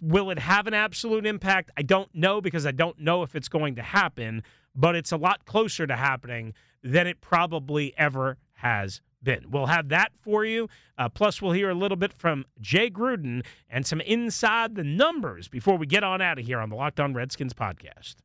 Will 0.00 0.30
it 0.30 0.38
have 0.38 0.66
an 0.66 0.74
absolute 0.74 1.26
impact? 1.26 1.70
I 1.76 1.82
don't 1.82 2.14
know 2.14 2.40
because 2.40 2.66
I 2.66 2.70
don't 2.70 2.98
know 3.00 3.22
if 3.22 3.34
it's 3.34 3.48
going 3.48 3.76
to 3.76 3.82
happen, 3.82 4.42
but 4.74 4.94
it's 4.94 5.12
a 5.12 5.16
lot 5.16 5.46
closer 5.46 5.86
to 5.86 5.96
happening 5.96 6.54
than 6.82 7.06
it 7.06 7.20
probably 7.20 7.94
ever 7.96 8.36
has 8.54 9.00
been. 9.22 9.50
We'll 9.50 9.66
have 9.66 9.88
that 9.88 10.12
for 10.20 10.44
you. 10.44 10.68
Uh, 10.96 11.08
plus, 11.08 11.42
we'll 11.42 11.52
hear 11.52 11.70
a 11.70 11.74
little 11.74 11.96
bit 11.96 12.12
from 12.12 12.44
Jay 12.60 12.90
Gruden 12.90 13.44
and 13.68 13.86
some 13.86 14.00
inside 14.02 14.74
the 14.74 14.84
numbers 14.84 15.48
before 15.48 15.76
we 15.76 15.86
get 15.86 16.04
on 16.04 16.20
out 16.20 16.38
of 16.38 16.46
here 16.46 16.60
on 16.60 16.68
the 16.68 16.76
Locked 16.76 17.00
On 17.00 17.14
Redskins 17.14 17.54
podcast. 17.54 18.16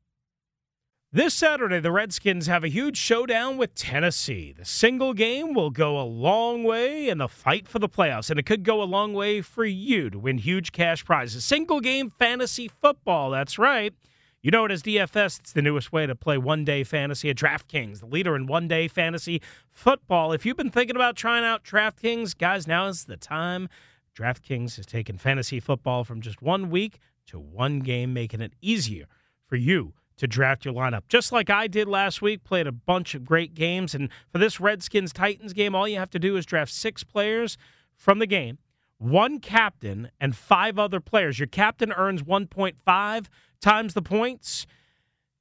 This 1.11 1.33
Saturday, 1.33 1.79
the 1.79 1.93
Redskins 1.93 2.47
have 2.47 2.65
a 2.65 2.67
huge 2.67 2.97
showdown 2.97 3.55
with 3.55 3.73
Tennessee. 3.73 4.51
The 4.51 4.65
single 4.65 5.13
game 5.13 5.53
will 5.53 5.69
go 5.69 5.97
a 5.97 6.03
long 6.03 6.63
way 6.63 7.07
in 7.07 7.19
the 7.19 7.29
fight 7.29 7.69
for 7.69 7.79
the 7.79 7.87
playoffs, 7.87 8.29
and 8.29 8.37
it 8.37 8.45
could 8.45 8.63
go 8.63 8.81
a 8.81 8.83
long 8.83 9.13
way 9.13 9.39
for 9.41 9.63
you 9.63 10.09
to 10.09 10.19
win 10.19 10.39
huge 10.39 10.73
cash 10.73 11.05
prizes. 11.05 11.45
Single 11.45 11.79
game 11.79 12.11
fantasy 12.19 12.67
football, 12.67 13.29
that's 13.29 13.57
right. 13.57 13.93
You 14.41 14.51
know 14.51 14.65
it 14.65 14.71
as 14.71 14.83
DFS. 14.83 15.39
It's 15.39 15.53
the 15.53 15.61
newest 15.61 15.93
way 15.93 16.05
to 16.05 16.15
play 16.15 16.37
one 16.37 16.65
day 16.65 16.83
fantasy 16.83 17.29
at 17.29 17.37
DraftKings, 17.37 18.01
the 18.01 18.07
leader 18.07 18.35
in 18.35 18.45
one 18.45 18.67
day 18.67 18.89
fantasy 18.89 19.41
football. 19.71 20.33
If 20.33 20.45
you've 20.45 20.57
been 20.57 20.69
thinking 20.69 20.97
about 20.97 21.15
trying 21.15 21.45
out 21.45 21.63
DraftKings, 21.63 22.37
guys, 22.37 22.67
now 22.67 22.87
is 22.87 23.05
the 23.05 23.15
time. 23.15 23.69
DraftKings 24.17 24.75
has 24.75 24.85
taken 24.85 25.17
fantasy 25.17 25.61
football 25.61 26.03
from 26.03 26.19
just 26.19 26.41
one 26.41 26.69
week 26.69 26.99
to 27.27 27.39
one 27.39 27.79
game, 27.79 28.13
making 28.13 28.41
it 28.41 28.51
easier 28.61 29.05
for 29.47 29.55
you 29.55 29.93
to 30.17 30.27
draft 30.27 30.65
your 30.65 30.73
lineup. 30.73 31.03
Just 31.07 31.31
like 31.31 31.49
I 31.49 31.67
did 31.67 31.87
last 31.87 32.21
week, 32.21 32.43
played 32.43 32.67
a 32.67 32.71
bunch 32.71 33.15
of 33.15 33.25
great 33.25 33.53
games. 33.53 33.93
And 33.93 34.09
for 34.31 34.37
this 34.37 34.59
Redskins 34.59 35.11
Titans 35.11 35.53
game, 35.53 35.75
all 35.75 35.87
you 35.87 35.97
have 35.97 36.09
to 36.11 36.19
do 36.19 36.37
is 36.37 36.45
draft 36.45 36.71
six 36.71 37.03
players 37.03 37.57
from 37.95 38.19
the 38.19 38.27
game, 38.27 38.59
one 38.97 39.39
captain, 39.39 40.09
and 40.19 40.35
five 40.35 40.79
other 40.79 40.99
players. 40.99 41.39
Your 41.39 41.47
captain 41.47 41.91
earns 41.93 42.23
1.5 42.23 43.25
times 43.61 43.93
the 43.93 44.01
points. 44.01 44.65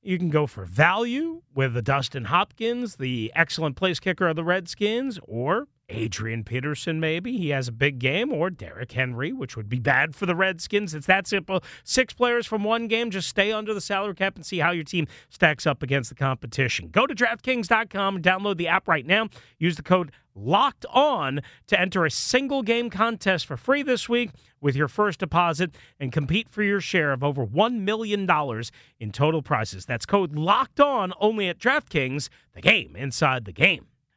You 0.03 0.19
can 0.19 0.29
go 0.29 0.47
for 0.47 0.65
value 0.65 1.43
with 1.55 1.75
the 1.75 1.83
Dustin 1.83 2.27
Hopkins, 2.27 2.97
the 2.97 3.33
excellent 3.35 3.77
place 3.77 4.01
kicker 4.01 4.29
of 4.29 4.37
the 4.37 4.45
Redskins, 4.45 5.19
or 5.23 5.69
Adrian 5.89 6.45
Peterson, 6.45 6.99
maybe. 6.99 7.37
He 7.37 7.51
has 7.51 7.69
a 7.69 7.73
big 7.73 7.99
game, 7.99 8.33
or 8.33 8.51
Derrick 8.51 8.93
Henry, 8.93 9.33
which 9.33 9.57
would 9.57 9.69
be 9.69 9.79
bad 9.79 10.15
for 10.15 10.27
the 10.27 10.35
Redskins. 10.35 10.95
It's 10.95 11.07
that 11.07 11.27
simple. 11.27 11.63
Six 11.85 12.15
players 12.15 12.47
from 12.47 12.65
one 12.65 12.89
game. 12.89 13.11
Just 13.11 13.29
stay 13.29 13.53
under 13.53 13.75
the 13.75 13.81
salary 13.81 14.15
cap 14.15 14.37
and 14.37 14.47
see 14.47 14.59
how 14.59 14.71
your 14.71 14.85
team 14.85 15.07
stacks 15.29 15.67
up 15.67 15.83
against 15.83 16.09
the 16.09 16.15
competition. 16.15 16.89
Go 16.89 17.07
to 17.07 17.15
DraftKings.com 17.15 18.17
and 18.17 18.25
download 18.25 18.57
the 18.57 18.69
app 18.69 18.89
right 18.89 19.07
now. 19.07 19.29
Use 19.59 19.77
the 19.77 19.83
code 19.83 20.11
locked 20.35 20.85
on 20.91 21.41
to 21.67 21.81
enter 21.81 22.05
a 22.05 22.11
single 22.11 22.63
game 22.63 22.91
contest 22.91 23.47
for 23.47 23.57
free 23.57 23.83
this 23.83 24.09
week 24.09 24.31
with 24.61 24.75
your 24.75 24.89
first 24.89 25.21
deposit 25.21 25.77
and 26.01 26.11
compete 26.11 26.49
for 26.49 26.63
your 26.63 26.81
share 26.81 27.13
of 27.13 27.23
over 27.23 27.47
$1 27.47 27.81
million 27.81 28.29
in 28.99 29.13
total 29.13 29.43
prizes. 29.43 29.85
That's 29.85 30.07
code 30.07 30.35
locked 30.35 30.81
on 30.81 31.13
only 31.21 31.49
at 31.49 31.59
DraftKings, 31.59 32.31
the 32.53 32.63
game 32.63 32.97
inside 32.97 33.45
the 33.45 33.53
game. 33.53 33.87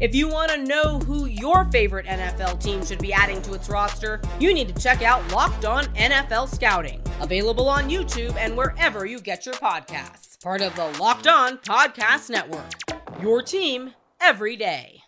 If 0.00 0.14
you 0.14 0.28
want 0.28 0.50
to 0.50 0.64
know 0.64 0.98
who 1.00 1.26
your 1.26 1.64
favorite 1.66 2.06
NFL 2.06 2.60
team 2.60 2.84
should 2.84 2.98
be 2.98 3.12
adding 3.12 3.40
to 3.42 3.54
its 3.54 3.68
roster, 3.68 4.20
you 4.40 4.52
need 4.52 4.74
to 4.74 4.82
check 4.82 5.02
out 5.02 5.30
Locked 5.32 5.64
On 5.64 5.84
NFL 5.94 6.48
Scouting, 6.48 7.00
available 7.20 7.68
on 7.68 7.88
YouTube 7.88 8.34
and 8.36 8.56
wherever 8.56 9.06
you 9.06 9.20
get 9.20 9.46
your 9.46 9.54
podcasts. 9.56 10.42
Part 10.42 10.60
of 10.60 10.74
the 10.74 10.88
Locked 11.00 11.28
On 11.28 11.58
Podcast 11.58 12.30
Network. 12.30 12.72
Your 13.20 13.42
team 13.42 13.94
every 14.20 14.56
day. 14.56 15.02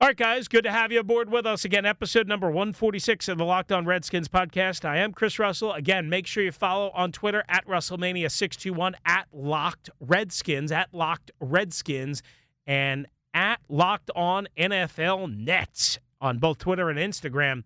All 0.00 0.08
right, 0.08 0.16
guys, 0.16 0.48
good 0.48 0.64
to 0.64 0.72
have 0.72 0.90
you 0.90 0.98
aboard 0.98 1.30
with 1.30 1.46
us 1.46 1.64
again. 1.64 1.86
Episode 1.86 2.26
number 2.26 2.48
146 2.48 3.28
of 3.28 3.38
the 3.38 3.44
Locked 3.44 3.70
On 3.70 3.86
Redskins 3.86 4.26
podcast. 4.26 4.84
I 4.84 4.98
am 4.98 5.12
Chris 5.12 5.38
Russell. 5.38 5.72
Again, 5.72 6.08
make 6.08 6.26
sure 6.26 6.42
you 6.42 6.50
follow 6.50 6.90
on 6.90 7.12
Twitter 7.12 7.44
at 7.48 7.64
Russellmania621, 7.68 8.94
at 9.06 9.28
Locked 9.32 9.90
Redskins, 10.00 10.72
at 10.72 10.92
Locked 10.92 11.30
Redskins, 11.38 12.22
and 12.66 13.06
at 13.34 13.60
Locked 13.68 14.10
On 14.14 14.46
NFL 14.56 15.36
Nets 15.36 15.98
on 16.20 16.38
both 16.38 16.58
Twitter 16.58 16.88
and 16.88 16.98
Instagram 16.98 17.64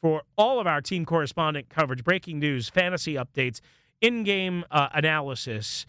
for 0.00 0.22
all 0.36 0.60
of 0.60 0.66
our 0.66 0.80
team 0.80 1.04
correspondent 1.04 1.68
coverage, 1.68 2.04
breaking 2.04 2.38
news, 2.38 2.68
fantasy 2.68 3.14
updates, 3.14 3.60
in 4.00 4.22
game 4.22 4.64
uh, 4.70 4.88
analysis, 4.92 5.86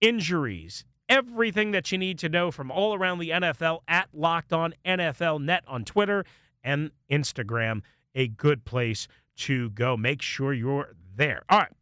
injuries, 0.00 0.84
everything 1.08 1.70
that 1.70 1.90
you 1.90 1.98
need 1.98 2.18
to 2.18 2.28
know 2.28 2.50
from 2.50 2.70
all 2.70 2.94
around 2.94 3.18
the 3.18 3.30
NFL 3.30 3.80
at 3.88 4.08
Locked 4.12 4.52
On 4.52 4.74
NFL 4.84 5.42
Net 5.42 5.64
on 5.66 5.84
Twitter 5.84 6.24
and 6.62 6.90
Instagram. 7.10 7.80
A 8.14 8.28
good 8.28 8.64
place 8.64 9.08
to 9.36 9.70
go. 9.70 9.96
Make 9.96 10.22
sure 10.22 10.52
you're 10.52 10.94
there. 11.14 11.42
All 11.48 11.58
right. 11.58 11.72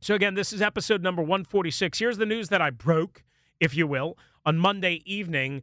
So, 0.00 0.14
again, 0.14 0.34
this 0.34 0.52
is 0.52 0.62
episode 0.62 1.02
number 1.02 1.22
146. 1.22 1.98
Here's 1.98 2.16
the 2.16 2.26
news 2.26 2.48
that 2.48 2.62
I 2.62 2.70
broke, 2.70 3.22
if 3.58 3.76
you 3.76 3.86
will, 3.86 4.16
on 4.46 4.58
Monday 4.58 5.02
evening. 5.04 5.62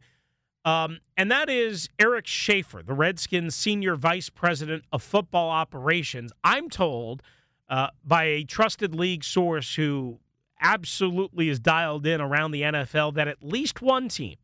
Um, 0.64 0.98
and 1.16 1.30
that 1.30 1.48
is 1.48 1.88
Eric 1.98 2.26
Schaffer, 2.26 2.82
the 2.82 2.94
Redskins 2.94 3.54
senior 3.54 3.96
vice 3.96 4.28
president 4.28 4.84
of 4.92 5.02
football 5.02 5.50
operations. 5.50 6.32
I'm 6.44 6.68
told 6.68 7.22
uh, 7.68 7.88
by 8.04 8.24
a 8.24 8.44
trusted 8.44 8.94
league 8.94 9.24
source 9.24 9.74
who 9.74 10.18
absolutely 10.60 11.48
is 11.48 11.60
dialed 11.60 12.06
in 12.06 12.20
around 12.20 12.50
the 12.50 12.62
NFL 12.62 13.14
that 13.14 13.28
at 13.28 13.42
least 13.42 13.80
one 13.80 14.08
team, 14.08 14.36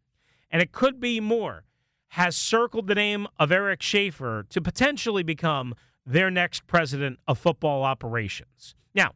and 0.50 0.62
it 0.62 0.72
could 0.72 1.00
be 1.00 1.20
more, 1.20 1.64
has 2.08 2.36
circled 2.36 2.86
the 2.86 2.94
name 2.94 3.26
of 3.38 3.50
Eric 3.50 3.82
Schaffer 3.82 4.46
to 4.50 4.60
potentially 4.60 5.24
become 5.24 5.74
their 6.06 6.30
next 6.30 6.66
president 6.66 7.18
of 7.26 7.38
football 7.38 7.82
operations. 7.82 8.74
Now, 8.94 9.12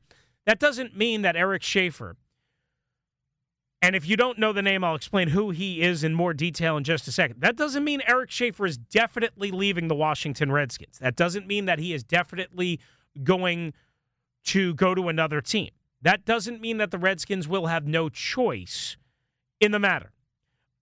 that 0.47 0.59
doesn't 0.59 0.97
mean 0.97 1.23
that 1.23 1.37
Eric 1.37 1.63
Schaffer, 1.63 2.17
and 3.81 3.95
if 3.95 4.09
you 4.09 4.17
don't 4.17 4.39
know 4.39 4.53
the 4.53 4.63
name, 4.63 4.83
I'll 4.83 4.97
explain 4.97 5.29
who 5.29 5.51
he 5.51 5.83
is 5.83 6.03
in 6.03 6.13
more 6.13 6.35
detail 6.35 6.77
in 6.77 6.85
just 6.85 7.07
a 7.07 7.13
second. 7.13 7.41
That 7.41 7.57
doesn't 7.57 7.85
mean 7.85 8.03
Eric 8.07 8.31
Schaffer 8.31 8.67
is 8.67 8.77
definitely 8.77 9.51
leaving 9.51 9.89
the 9.89 9.95
Washington 9.95 10.51
Redskins. 10.51 10.99
That 10.99 11.15
doesn't 11.15 11.47
mean 11.47 11.67
that 11.67 11.79
he 11.79 11.93
is 11.93 12.03
definitely 12.03 12.81
going 13.23 13.75
to 14.45 14.75
go 14.75 14.95
to 14.95 15.09
another 15.09 15.41
team. 15.41 15.71
That 16.03 16.25
doesn't 16.25 16.61
mean 16.61 16.79
that 16.79 16.91
the 16.91 16.99
Redskins 16.99 17.47
will 17.47 17.67
have 17.67 17.87
no 17.87 18.09
choice 18.09 18.97
in 19.61 19.73
the 19.73 19.79
matter. 19.79 20.13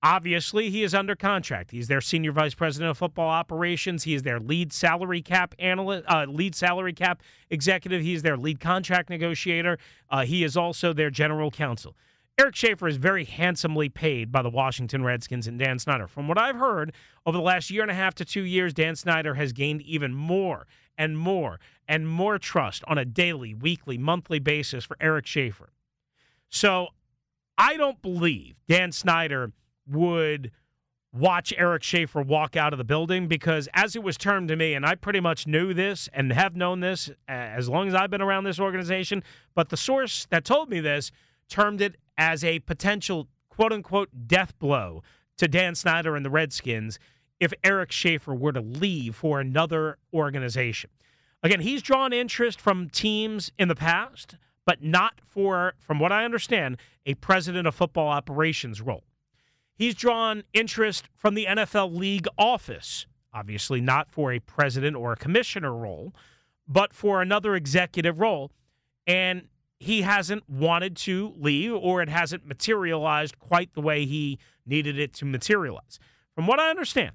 Obviously, 0.03 0.71
he 0.71 0.83
is 0.83 0.95
under 0.95 1.17
contract. 1.17 1.71
He's 1.73 1.89
their 1.89 2.03
senior 2.03 2.31
vice 2.31 2.55
president 2.55 2.91
of 2.91 2.99
football 2.99 3.29
operations. 3.29 4.05
He 4.05 4.15
is 4.15 4.23
their 4.23 4.39
lead 4.39 4.73
salary 4.73 5.23
cap 5.23 5.55
analyst, 5.59 6.05
uh, 6.09 6.27
lead 6.29 6.55
salary 6.55 6.93
cap 6.93 7.23
executive. 7.51 8.03
He 8.03 8.15
is 8.15 8.23
their 8.23 8.37
lead 8.37 8.61
contract 8.61 9.11
negotiator. 9.11 9.79
Uh, 10.11 10.25
he 10.25 10.45
is 10.45 10.57
also 10.57 10.93
their 10.93 11.11
general 11.11 11.51
counsel. 11.51 11.97
Eric 12.39 12.55
Schaffer 12.55 12.87
is 12.87 12.99
very 12.99 13.25
handsomely 13.25 13.89
paid 13.89 14.31
by 14.31 14.43
the 14.43 14.51
Washington 14.51 15.03
Redskins 15.03 15.47
and 15.47 15.59
Dan 15.59 15.79
Snyder. 15.79 16.07
From 16.07 16.29
what 16.29 16.37
I've 16.37 16.57
heard 16.57 16.93
over 17.25 17.35
the 17.35 17.43
last 17.43 17.71
year 17.71 17.81
and 17.81 17.91
a 17.91 17.95
half 17.95 18.15
to 18.17 18.27
two 18.27 18.43
years, 18.43 18.75
Dan 18.75 18.95
Snyder 18.95 19.35
has 19.35 19.55
gained 19.55 19.81
even 19.83 20.15
more 20.15 20.67
and 20.99 21.17
more 21.17 21.59
and 21.89 22.07
more 22.07 22.39
trust 22.39 22.85
on 22.87 22.99
a 22.99 23.07
daily, 23.07 23.55
weekly, 23.55 23.97
monthly 23.97 24.39
basis 24.39 24.85
for 24.85 24.99
Eric 25.01 25.25
Schaffer. 25.25 25.71
So 26.51 26.89
I 27.57 27.79
don't 27.79 28.03
believe 28.03 28.57
Dan 28.69 28.93
Snyder 28.93 29.53
would 29.89 30.51
watch 31.15 31.55
Eric 31.57 31.85
Schaffer 31.85 32.21
walk 32.21 32.55
out 32.55 32.75
of 32.75 32.79
the 32.79 32.85
building 32.85 33.29
because, 33.29 33.67
as 33.73 33.97
it 33.97 34.03
was 34.03 34.19
termed 34.19 34.49
to 34.49 34.57
me, 34.57 34.75
and 34.75 34.85
I 34.85 34.95
pretty 34.95 35.21
much 35.21 35.47
knew 35.47 35.73
this 35.73 36.07
and 36.13 36.31
have 36.35 36.55
known 36.55 36.81
this 36.81 37.11
as 37.29 37.71
long 37.71 37.89
as 37.89 37.95
I've 37.95 38.11
been 38.11 38.21
around 38.21 38.45
this 38.45 38.61
organization, 38.61 39.25
but 39.55 39.71
the 39.71 39.77
source 39.79 40.27
that 40.29 40.45
told 40.45 40.69
me 40.69 40.81
this 40.81 41.11
termed 41.49 41.81
it 41.81 41.97
as 42.19 42.45
a 42.45 42.61
potential 42.61 43.29
quote 43.49 43.73
unquote 43.73 44.11
death 44.27 44.59
blow 44.59 45.03
to 45.39 45.49
Dan 45.49 45.75
Snyder 45.75 46.17
and 46.17 46.25
the 46.25 46.31
Redskins 46.31 46.99
if 47.41 47.53
Eric 47.63 47.93
Schaffer 47.93 48.35
were 48.35 48.53
to 48.53 48.61
leave 48.61 49.15
for 49.15 49.41
another 49.41 49.99
organization. 50.13 50.91
Again, 51.43 51.61
he's 51.61 51.83
drawn 51.83 52.13
interest 52.13 52.61
from 52.61 52.89
teams 52.89 53.53
in 53.59 53.69
the 53.69 53.75
past, 53.75 54.37
but 54.65 54.83
not 54.83 55.21
for, 55.23 55.75
from 55.79 55.99
what 55.99 56.13
I 56.13 56.25
understand, 56.25 56.79
a 57.05 57.15
president 57.15 57.69
of 57.69 57.75
football 57.75 58.09
operations 58.09 58.81
role. 58.81 59.05
He's 59.75 59.95
drawn 59.95 60.43
interest 60.55 61.09
from 61.15 61.35
the 61.35 61.45
NFL 61.45 61.95
league 61.95 62.27
office, 62.39 63.07
obviously 63.35 63.81
not 63.81 64.11
for 64.11 64.33
a 64.33 64.41
president 64.41 64.97
or 64.97 65.13
a 65.13 65.17
commissioner 65.17 65.75
role, 65.75 66.15
but 66.67 66.95
for 66.95 67.21
another 67.21 67.55
executive 67.55 68.19
role. 68.19 68.51
And 69.07 69.49
he 69.79 70.03
hasn't 70.03 70.49
wanted 70.49 70.97
to 70.97 71.35
leave 71.37 71.75
or 71.75 72.03
it 72.03 72.09
hasn't 72.09 72.47
materialized 72.47 73.39
quite 73.39 73.75
the 73.75 73.81
way 73.81 74.05
he 74.05 74.39
needed 74.65 74.99
it 74.99 75.13
to 75.15 75.25
materialize. 75.25 75.99
From 76.35 76.47
what 76.47 76.59
I 76.59 76.71
understand, 76.71 77.13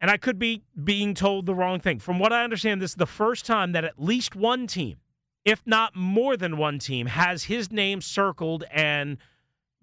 and 0.00 0.10
I 0.10 0.16
could 0.16 0.38
be 0.38 0.62
being 0.82 1.14
told 1.14 1.46
the 1.46 1.54
wrong 1.54 1.80
thing. 1.80 1.98
From 1.98 2.18
what 2.18 2.32
I 2.32 2.44
understand, 2.44 2.82
this 2.82 2.90
is 2.90 2.96
the 2.96 3.06
first 3.06 3.46
time 3.46 3.72
that 3.72 3.84
at 3.84 4.02
least 4.02 4.36
one 4.36 4.66
team, 4.66 4.98
if 5.44 5.62
not 5.66 5.94
more 5.94 6.36
than 6.36 6.56
one 6.56 6.78
team, 6.78 7.06
has 7.06 7.44
his 7.44 7.70
name 7.70 8.00
circled 8.00 8.64
and 8.70 9.18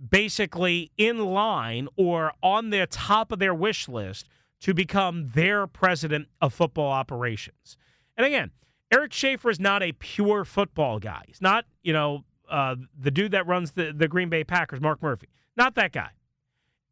basically 0.09 0.91
in 0.97 1.19
line 1.19 1.87
or 1.95 2.33
on 2.41 2.69
the 2.71 2.85
top 2.87 3.31
of 3.31 3.39
their 3.39 3.53
wish 3.53 3.87
list 3.87 4.27
to 4.59 4.73
become 4.73 5.31
their 5.33 5.67
president 5.67 6.27
of 6.41 6.53
football 6.53 6.91
operations. 6.91 7.77
And 8.17 8.25
again, 8.25 8.51
Eric 8.91 9.13
Schaffer 9.13 9.49
is 9.49 9.59
not 9.59 9.81
a 9.81 9.93
pure 9.93 10.43
football 10.43 10.99
guy. 10.99 11.23
He's 11.27 11.41
not, 11.41 11.65
you 11.81 11.93
know, 11.93 12.23
uh, 12.49 12.75
the 12.97 13.11
dude 13.11 13.31
that 13.31 13.47
runs 13.47 13.71
the, 13.71 13.93
the 13.95 14.07
Green 14.07 14.29
Bay 14.29 14.43
Packers, 14.43 14.81
Mark 14.81 15.01
Murphy. 15.01 15.29
Not 15.55 15.75
that 15.75 15.93
guy. 15.93 16.09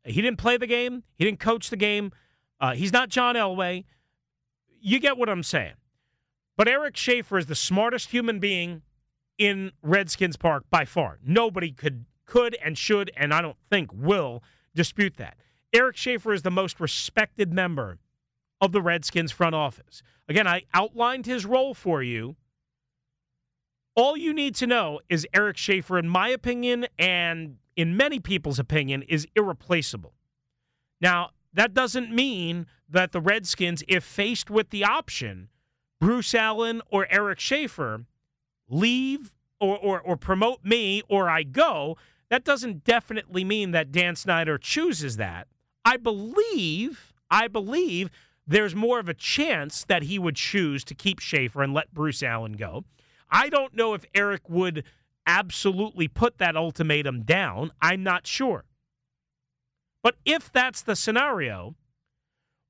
He 0.05 0.21
didn't 0.21 0.37
play 0.37 0.57
the 0.57 0.67
game. 0.67 1.03
He 1.15 1.25
didn't 1.25 1.39
coach 1.39 1.69
the 1.69 1.77
game. 1.77 2.11
Uh, 2.61 2.73
he's 2.73 2.93
not 2.93 3.09
John 3.09 3.35
Elway. 3.35 3.83
You 4.81 4.99
get 4.99 5.17
what 5.17 5.27
I'm 5.29 5.43
saying. 5.43 5.73
But 6.55 6.67
Eric 6.67 6.95
Schaffer 6.95 7.37
is 7.37 7.47
the 7.47 7.55
smartest 7.55 8.11
human 8.11 8.39
being 8.39 8.81
in 9.37 9.71
Redskins 9.81 10.37
Park 10.37 10.65
by 10.69 10.85
far. 10.85 11.19
Nobody 11.23 11.71
could 11.71 12.05
could 12.25 12.55
and 12.63 12.77
should, 12.77 13.11
and 13.17 13.33
I 13.33 13.41
don't 13.41 13.57
think 13.69 13.91
will, 13.91 14.43
dispute 14.75 15.17
that. 15.17 15.37
Eric 15.73 15.97
Schaffer 15.97 16.31
is 16.31 16.43
the 16.43 16.51
most 16.51 16.79
respected 16.79 17.51
member 17.51 17.97
of 18.61 18.71
the 18.71 18.81
Redskins 18.81 19.31
front 19.31 19.55
office. 19.55 20.01
Again, 20.27 20.47
I 20.47 20.63
outlined 20.73 21.25
his 21.25 21.45
role 21.45 21.73
for 21.73 22.03
you. 22.03 22.35
All 23.95 24.15
you 24.15 24.33
need 24.33 24.55
to 24.55 24.67
know 24.67 24.99
is 25.09 25.27
Eric 25.33 25.57
Schaffer, 25.57 25.97
in 25.97 26.07
my 26.07 26.29
opinion, 26.29 26.87
and 26.97 27.57
in 27.75 27.97
many 27.97 28.19
people's 28.19 28.59
opinion, 28.59 29.01
is 29.03 29.27
irreplaceable. 29.35 30.13
Now, 31.01 31.31
that 31.53 31.73
doesn't 31.73 32.13
mean 32.13 32.67
that 32.87 33.11
the 33.11 33.21
Redskins, 33.21 33.83
if 33.87 34.03
faced 34.03 34.49
with 34.49 34.69
the 34.69 34.83
option, 34.83 35.49
Bruce 35.99 36.33
Allen 36.35 36.81
or 36.89 37.07
Eric 37.09 37.39
Schaffer, 37.39 38.05
leave 38.69 39.33
or, 39.59 39.77
or, 39.77 39.99
or 39.99 40.15
promote 40.15 40.63
me 40.63 41.01
or 41.09 41.29
I 41.29 41.43
go, 41.43 41.97
that 42.29 42.45
doesn't 42.45 42.83
definitely 42.83 43.43
mean 43.43 43.71
that 43.71 43.91
Dan 43.91 44.15
Snyder 44.15 44.57
chooses 44.57 45.17
that. 45.17 45.47
I 45.83 45.97
believe, 45.97 47.13
I 47.29 47.47
believe 47.47 48.09
there's 48.49 48.75
more 48.75 48.99
of 48.99 49.07
a 49.07 49.13
chance 49.13 49.83
that 49.83 50.03
he 50.03 50.17
would 50.17 50.35
choose 50.35 50.83
to 50.85 50.95
keep 50.95 51.19
Schaffer 51.19 51.61
and 51.61 51.71
let 51.71 51.93
Bruce 51.93 52.23
Allen 52.23 52.53
go. 52.53 52.83
I 53.29 53.47
don't 53.47 53.75
know 53.75 53.93
if 53.93 54.05
Eric 54.15 54.49
would 54.49 54.83
absolutely 55.27 56.07
put 56.07 56.39
that 56.39 56.55
ultimatum 56.55 57.21
down. 57.21 57.71
I'm 57.79 58.01
not 58.01 58.25
sure. 58.25 58.65
But 60.01 60.15
if 60.25 60.51
that's 60.51 60.81
the 60.81 60.95
scenario, 60.95 61.75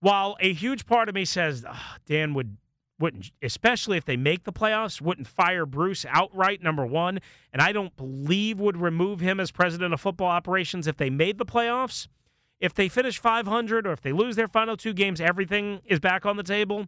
while 0.02 0.36
a 0.42 0.52
huge 0.52 0.86
part 0.86 1.08
of 1.08 1.16
me 1.16 1.24
says 1.24 1.64
oh, 1.66 1.96
Dan 2.06 2.34
would 2.34 2.58
wouldn't, 3.00 3.32
especially 3.42 3.96
if 3.96 4.04
they 4.04 4.18
make 4.18 4.44
the 4.44 4.52
playoffs, 4.52 5.00
wouldn't 5.00 5.28
fire 5.28 5.66
Bruce 5.66 6.06
outright, 6.10 6.62
number 6.62 6.86
one. 6.86 7.20
And 7.54 7.62
I 7.62 7.72
don't 7.72 7.96
believe 7.96 8.60
would 8.60 8.76
remove 8.76 9.22
him 9.22 9.40
as 9.40 9.52
president 9.52 9.94
of 9.94 10.02
football 10.02 10.28
operations 10.28 10.88
if 10.88 10.98
they 10.98 11.10
made 11.10 11.38
the 11.38 11.46
playoffs. 11.46 12.10
If 12.60 12.74
they 12.74 12.90
finish 12.90 13.20
500 13.20 13.88
or 13.88 13.92
if 13.92 14.02
they 14.02 14.12
lose 14.12 14.36
their 14.36 14.48
final 14.48 14.76
two 14.76 14.94
games, 14.94 15.22
everything 15.22 15.82
is 15.86 16.00
back 16.00 16.26
on 16.26 16.38
the 16.38 16.44
table. 16.44 16.88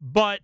But 0.00 0.40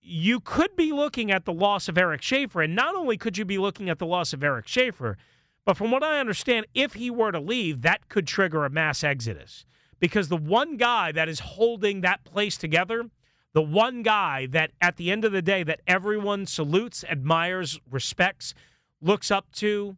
you 0.00 0.40
could 0.40 0.76
be 0.76 0.92
looking 0.92 1.30
at 1.30 1.44
the 1.44 1.52
loss 1.52 1.88
of 1.88 1.96
Eric 1.96 2.22
Schaffer. 2.22 2.62
And 2.62 2.74
not 2.74 2.94
only 2.94 3.16
could 3.16 3.38
you 3.38 3.44
be 3.44 3.58
looking 3.58 3.88
at 3.88 3.98
the 3.98 4.06
loss 4.06 4.32
of 4.32 4.42
Eric 4.42 4.68
Schaffer, 4.68 5.16
but 5.64 5.76
from 5.76 5.90
what 5.90 6.02
I 6.02 6.20
understand, 6.20 6.66
if 6.74 6.94
he 6.94 7.10
were 7.10 7.32
to 7.32 7.40
leave, 7.40 7.82
that 7.82 8.08
could 8.08 8.26
trigger 8.26 8.64
a 8.64 8.70
mass 8.70 9.02
exodus 9.02 9.64
because 9.98 10.28
the 10.28 10.36
one 10.36 10.76
guy 10.76 11.12
that 11.12 11.28
is 11.28 11.40
holding 11.40 12.02
that 12.02 12.24
place 12.24 12.58
together, 12.58 13.08
the 13.54 13.62
one 13.62 14.02
guy 14.02 14.46
that 14.46 14.72
at 14.80 14.96
the 14.96 15.10
end 15.10 15.24
of 15.24 15.32
the 15.32 15.40
day 15.40 15.62
that 15.62 15.80
everyone 15.86 16.44
salutes, 16.44 17.04
admires, 17.08 17.80
respects, 17.90 18.52
looks 19.00 19.30
up 19.30 19.50
to, 19.52 19.96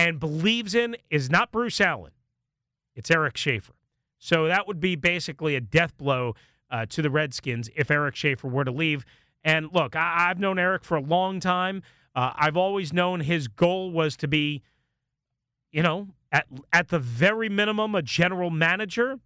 and 0.00 0.18
believes 0.18 0.74
in 0.74 0.96
is 1.10 1.28
not 1.28 1.52
Bruce 1.52 1.78
Allen. 1.78 2.12
It's 2.96 3.10
Eric 3.10 3.36
Schaffer. 3.36 3.74
So 4.18 4.46
that 4.46 4.66
would 4.66 4.80
be 4.80 4.96
basically 4.96 5.56
a 5.56 5.60
death 5.60 5.94
blow 5.98 6.34
uh, 6.70 6.86
to 6.86 7.02
the 7.02 7.10
Redskins 7.10 7.68
if 7.76 7.90
Eric 7.90 8.16
Schaffer 8.16 8.48
were 8.48 8.64
to 8.64 8.70
leave. 8.70 9.04
And 9.44 9.68
look, 9.74 9.94
I- 9.94 10.28
have 10.28 10.38
known 10.38 10.58
Eric 10.58 10.84
for 10.84 10.96
a 10.96 11.02
long 11.02 11.38
time. 11.38 11.82
Uh, 12.14 12.32
I've 12.34 12.56
always 12.56 12.94
known 12.94 13.20
his 13.20 13.46
goal 13.46 13.90
was 13.90 14.16
to 14.18 14.28
be, 14.28 14.62
you 15.70 15.82
know, 15.82 16.08
at 16.32 16.46
at 16.72 16.88
the 16.88 16.98
very 16.98 17.50
minimum 17.50 17.94
a 17.94 18.00
general 18.00 18.48
manager. 18.48 19.18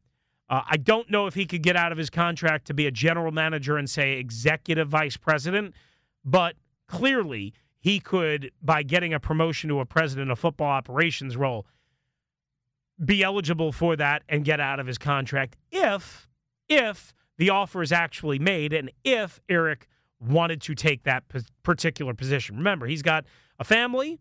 Uh, 0.49 0.63
I 0.69 0.77
don't 0.77 1.09
know 1.09 1.27
if 1.27 1.35
he 1.35 1.47
could 1.47 1.63
get 1.63 1.77
out 1.77 1.93
of 1.93 1.99
his 1.99 2.11
contract 2.11 2.67
to 2.67 2.75
be 2.75 2.87
a 2.87 2.91
general 2.91 3.31
manager 3.31 3.77
and 3.77 3.89
say 3.89 4.15
executive 4.15 4.89
vice 4.89 5.17
president, 5.17 5.75
but 6.25 6.57
clearly 6.89 7.55
he 7.85 8.01
could, 8.01 8.51
by 8.63 8.83
getting 8.83 9.13
a 9.13 9.21
promotion 9.21 9.69
to 9.69 9.79
a 9.79 9.85
president 9.85 10.31
of 10.31 10.39
football 10.39 10.71
operations 10.71 11.37
role, 11.37 11.67
be 13.05 13.23
eligible 13.23 13.73
for 13.73 13.95
that 13.95 14.23
and 14.27 14.43
get 14.43 14.59
out 14.59 14.81
of 14.81 14.87
his 14.87 14.97
contract 14.97 15.59
if 15.71 16.27
if 16.67 17.13
the 17.37 17.51
offer 17.51 17.83
is 17.83 17.93
actually 17.93 18.39
made 18.39 18.73
and 18.73 18.91
if 19.05 19.39
Eric 19.51 19.87
wanted 20.19 20.63
to 20.63 20.75
take 20.75 21.03
that 21.03 21.25
particular 21.63 22.15
position. 22.15 22.57
Remember, 22.57 22.87
he's 22.87 23.03
got 23.03 23.27
a 23.59 23.65
family. 23.65 24.19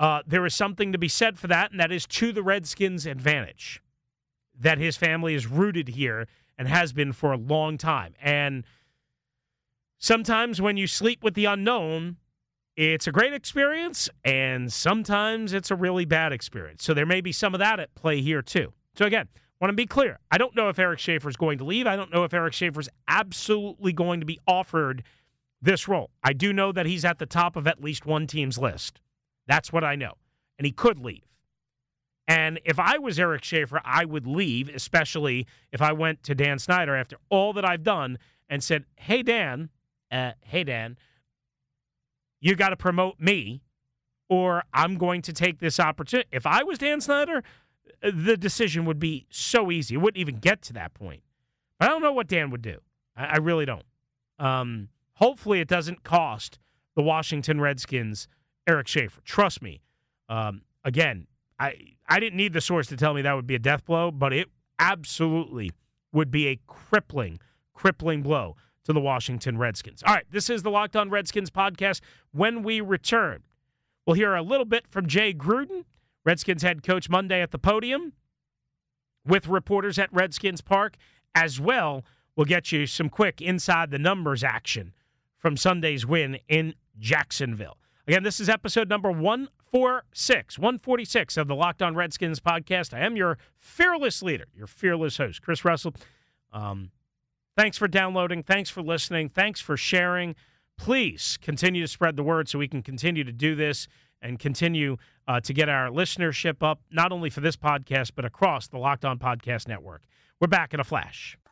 Uh, 0.00 0.22
there 0.26 0.44
is 0.44 0.56
something 0.56 0.90
to 0.90 0.98
be 0.98 1.06
said 1.06 1.38
for 1.38 1.46
that, 1.46 1.70
and 1.70 1.78
that 1.78 1.92
is 1.92 2.06
to 2.06 2.32
the 2.32 2.42
Redskins' 2.42 3.06
advantage 3.06 3.80
that 4.58 4.78
his 4.78 4.96
family 4.96 5.34
is 5.34 5.46
rooted 5.46 5.86
here 5.86 6.26
and 6.58 6.66
has 6.66 6.92
been 6.92 7.12
for 7.12 7.30
a 7.30 7.36
long 7.36 7.78
time. 7.78 8.14
And 8.20 8.64
sometimes 9.98 10.60
when 10.60 10.76
you 10.76 10.88
sleep 10.88 11.22
with 11.22 11.34
the 11.34 11.44
unknown, 11.44 12.16
it's 12.88 13.06
a 13.06 13.12
great 13.12 13.34
experience, 13.34 14.08
and 14.24 14.72
sometimes 14.72 15.52
it's 15.52 15.70
a 15.70 15.74
really 15.74 16.06
bad 16.06 16.32
experience. 16.32 16.82
So 16.82 16.94
there 16.94 17.04
may 17.04 17.20
be 17.20 17.30
some 17.30 17.54
of 17.54 17.60
that 17.60 17.78
at 17.78 17.94
play 17.94 18.22
here, 18.22 18.40
too. 18.40 18.72
So, 18.94 19.04
again, 19.04 19.28
want 19.60 19.70
to 19.70 19.76
be 19.76 19.84
clear. 19.84 20.18
I 20.30 20.38
don't 20.38 20.56
know 20.56 20.70
if 20.70 20.78
Eric 20.78 20.98
Schaffer 20.98 21.28
is 21.28 21.36
going 21.36 21.58
to 21.58 21.64
leave. 21.64 21.86
I 21.86 21.94
don't 21.94 22.10
know 22.10 22.24
if 22.24 22.32
Eric 22.32 22.54
Schaffer 22.54 22.80
is 22.80 22.88
absolutely 23.06 23.92
going 23.92 24.20
to 24.20 24.26
be 24.26 24.40
offered 24.46 25.02
this 25.60 25.88
role. 25.88 26.10
I 26.24 26.32
do 26.32 26.54
know 26.54 26.72
that 26.72 26.86
he's 26.86 27.04
at 27.04 27.18
the 27.18 27.26
top 27.26 27.54
of 27.54 27.66
at 27.66 27.84
least 27.84 28.06
one 28.06 28.26
team's 28.26 28.56
list. 28.56 29.00
That's 29.46 29.70
what 29.70 29.84
I 29.84 29.94
know. 29.94 30.14
And 30.58 30.64
he 30.64 30.72
could 30.72 30.98
leave. 30.98 31.24
And 32.26 32.60
if 32.64 32.78
I 32.78 32.96
was 32.96 33.18
Eric 33.18 33.44
Schaffer, 33.44 33.82
I 33.84 34.06
would 34.06 34.26
leave, 34.26 34.70
especially 34.70 35.46
if 35.70 35.82
I 35.82 35.92
went 35.92 36.22
to 36.22 36.34
Dan 36.34 36.58
Snyder 36.58 36.94
after 36.94 37.16
all 37.28 37.52
that 37.52 37.64
I've 37.64 37.82
done 37.82 38.18
and 38.48 38.64
said, 38.64 38.84
hey, 38.96 39.22
Dan, 39.22 39.68
uh, 40.10 40.32
hey, 40.42 40.64
Dan, 40.64 40.96
you 42.40 42.56
got 42.56 42.70
to 42.70 42.76
promote 42.76 43.20
me 43.20 43.62
or 44.28 44.62
I'm 44.72 44.96
going 44.96 45.22
to 45.22 45.32
take 45.32 45.58
this 45.58 45.80
opportunity. 45.80 46.28
If 46.32 46.46
I 46.46 46.62
was 46.62 46.78
Dan 46.78 47.00
Snyder, 47.00 47.42
the 48.02 48.36
decision 48.36 48.84
would 48.84 48.98
be 48.98 49.26
so 49.30 49.70
easy. 49.70 49.96
It 49.96 49.98
wouldn't 49.98 50.20
even 50.20 50.38
get 50.38 50.62
to 50.62 50.72
that 50.74 50.94
point. 50.94 51.22
But 51.78 51.88
I 51.88 51.90
don't 51.90 52.02
know 52.02 52.12
what 52.12 52.28
Dan 52.28 52.50
would 52.50 52.62
do. 52.62 52.78
I, 53.16 53.24
I 53.24 53.36
really 53.38 53.64
don't. 53.64 53.84
Um, 54.38 54.88
hopefully, 55.14 55.60
it 55.60 55.68
doesn't 55.68 56.04
cost 56.04 56.58
the 56.94 57.02
Washington 57.02 57.60
Redskins– 57.60 58.28
Eric 58.70 58.86
Schaffer. 58.86 59.20
Trust 59.22 59.62
me. 59.62 59.82
Um, 60.28 60.62
again, 60.84 61.26
I 61.58 61.74
I 62.08 62.20
didn't 62.20 62.36
need 62.36 62.52
the 62.52 62.60
source 62.60 62.86
to 62.88 62.96
tell 62.96 63.14
me 63.14 63.22
that 63.22 63.34
would 63.34 63.46
be 63.46 63.56
a 63.56 63.60
death 63.60 63.84
blow, 63.84 64.10
but 64.10 64.32
it 64.32 64.48
absolutely 64.78 65.72
would 66.12 66.30
be 66.30 66.48
a 66.48 66.60
crippling, 66.66 67.40
crippling 67.74 68.22
blow 68.22 68.56
to 68.90 68.94
the 68.94 69.00
Washington 69.00 69.56
Redskins. 69.56 70.02
All 70.04 70.14
right, 70.14 70.26
this 70.32 70.50
is 70.50 70.62
the 70.62 70.70
Locked 70.70 70.96
On 70.96 71.10
Redskins 71.10 71.48
podcast. 71.48 72.00
When 72.32 72.64
we 72.64 72.80
return, 72.80 73.44
we'll 74.04 74.14
hear 74.14 74.34
a 74.34 74.42
little 74.42 74.64
bit 74.64 74.88
from 74.88 75.06
Jay 75.06 75.32
Gruden, 75.32 75.84
Redskins 76.24 76.62
head 76.62 76.82
coach, 76.82 77.08
Monday 77.08 77.40
at 77.40 77.52
the 77.52 77.58
podium 77.58 78.14
with 79.24 79.46
reporters 79.46 79.96
at 79.98 80.12
Redskins 80.12 80.60
Park. 80.60 80.96
As 81.36 81.60
well, 81.60 82.04
we'll 82.34 82.46
get 82.46 82.72
you 82.72 82.86
some 82.86 83.08
quick 83.08 83.40
inside 83.40 83.92
the 83.92 83.98
numbers 83.98 84.42
action 84.42 84.92
from 85.38 85.56
Sunday's 85.56 86.04
win 86.04 86.38
in 86.48 86.74
Jacksonville. 86.98 87.78
Again, 88.08 88.24
this 88.24 88.40
is 88.40 88.48
episode 88.48 88.88
number 88.88 89.12
146, 89.12 90.58
146 90.58 91.36
of 91.36 91.46
the 91.46 91.54
Locked 91.54 91.80
On 91.80 91.94
Redskins 91.94 92.40
podcast. 92.40 92.92
I 92.92 93.06
am 93.06 93.16
your 93.16 93.38
fearless 93.56 94.20
leader, 94.20 94.46
your 94.52 94.66
fearless 94.66 95.16
host, 95.16 95.42
Chris 95.42 95.64
Russell. 95.64 95.94
Um, 96.52 96.90
thanks 97.60 97.76
for 97.76 97.88
downloading. 97.88 98.42
Thanks 98.42 98.70
for 98.70 98.80
listening. 98.80 99.28
Thanks 99.28 99.60
for 99.60 99.76
sharing. 99.76 100.34
Please 100.78 101.38
continue 101.42 101.82
to 101.82 101.88
spread 101.88 102.16
the 102.16 102.22
word 102.22 102.48
so 102.48 102.58
we 102.58 102.68
can 102.68 102.82
continue 102.82 103.22
to 103.22 103.32
do 103.32 103.54
this 103.54 103.86
and 104.22 104.38
continue 104.38 104.96
uh, 105.28 105.40
to 105.40 105.52
get 105.52 105.68
our 105.68 105.90
listenership 105.90 106.62
up, 106.62 106.80
not 106.90 107.12
only 107.12 107.28
for 107.28 107.40
this 107.40 107.56
podcast, 107.56 108.12
but 108.16 108.24
across 108.24 108.68
the 108.68 108.78
Locked 108.78 109.04
On 109.04 109.18
Podcast 109.18 109.68
Network. 109.68 110.04
We're 110.40 110.48
back 110.48 110.72
in 110.72 110.80
a 110.80 110.84
flash. 110.84 111.36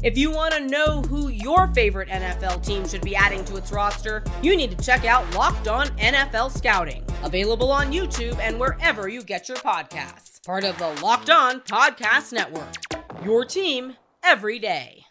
If 0.00 0.16
you 0.16 0.30
want 0.30 0.54
to 0.54 0.60
know 0.60 1.02
who 1.02 1.26
your 1.26 1.66
favorite 1.74 2.08
NFL 2.08 2.64
team 2.64 2.86
should 2.86 3.00
be 3.00 3.16
adding 3.16 3.44
to 3.46 3.56
its 3.56 3.72
roster, 3.72 4.22
you 4.42 4.56
need 4.56 4.70
to 4.70 4.84
check 4.84 5.04
out 5.04 5.28
Locked 5.34 5.66
On 5.66 5.88
NFL 5.98 6.56
Scouting, 6.56 7.04
available 7.24 7.72
on 7.72 7.92
YouTube 7.92 8.38
and 8.38 8.60
wherever 8.60 9.08
you 9.08 9.24
get 9.24 9.48
your 9.48 9.56
podcasts. 9.56 10.44
Part 10.46 10.62
of 10.62 10.78
the 10.78 10.90
Locked 11.02 11.30
On 11.30 11.60
Podcast 11.62 12.32
Network. 12.32 12.76
Your 13.24 13.44
team 13.44 13.96
every 14.22 14.60
day. 14.60 15.04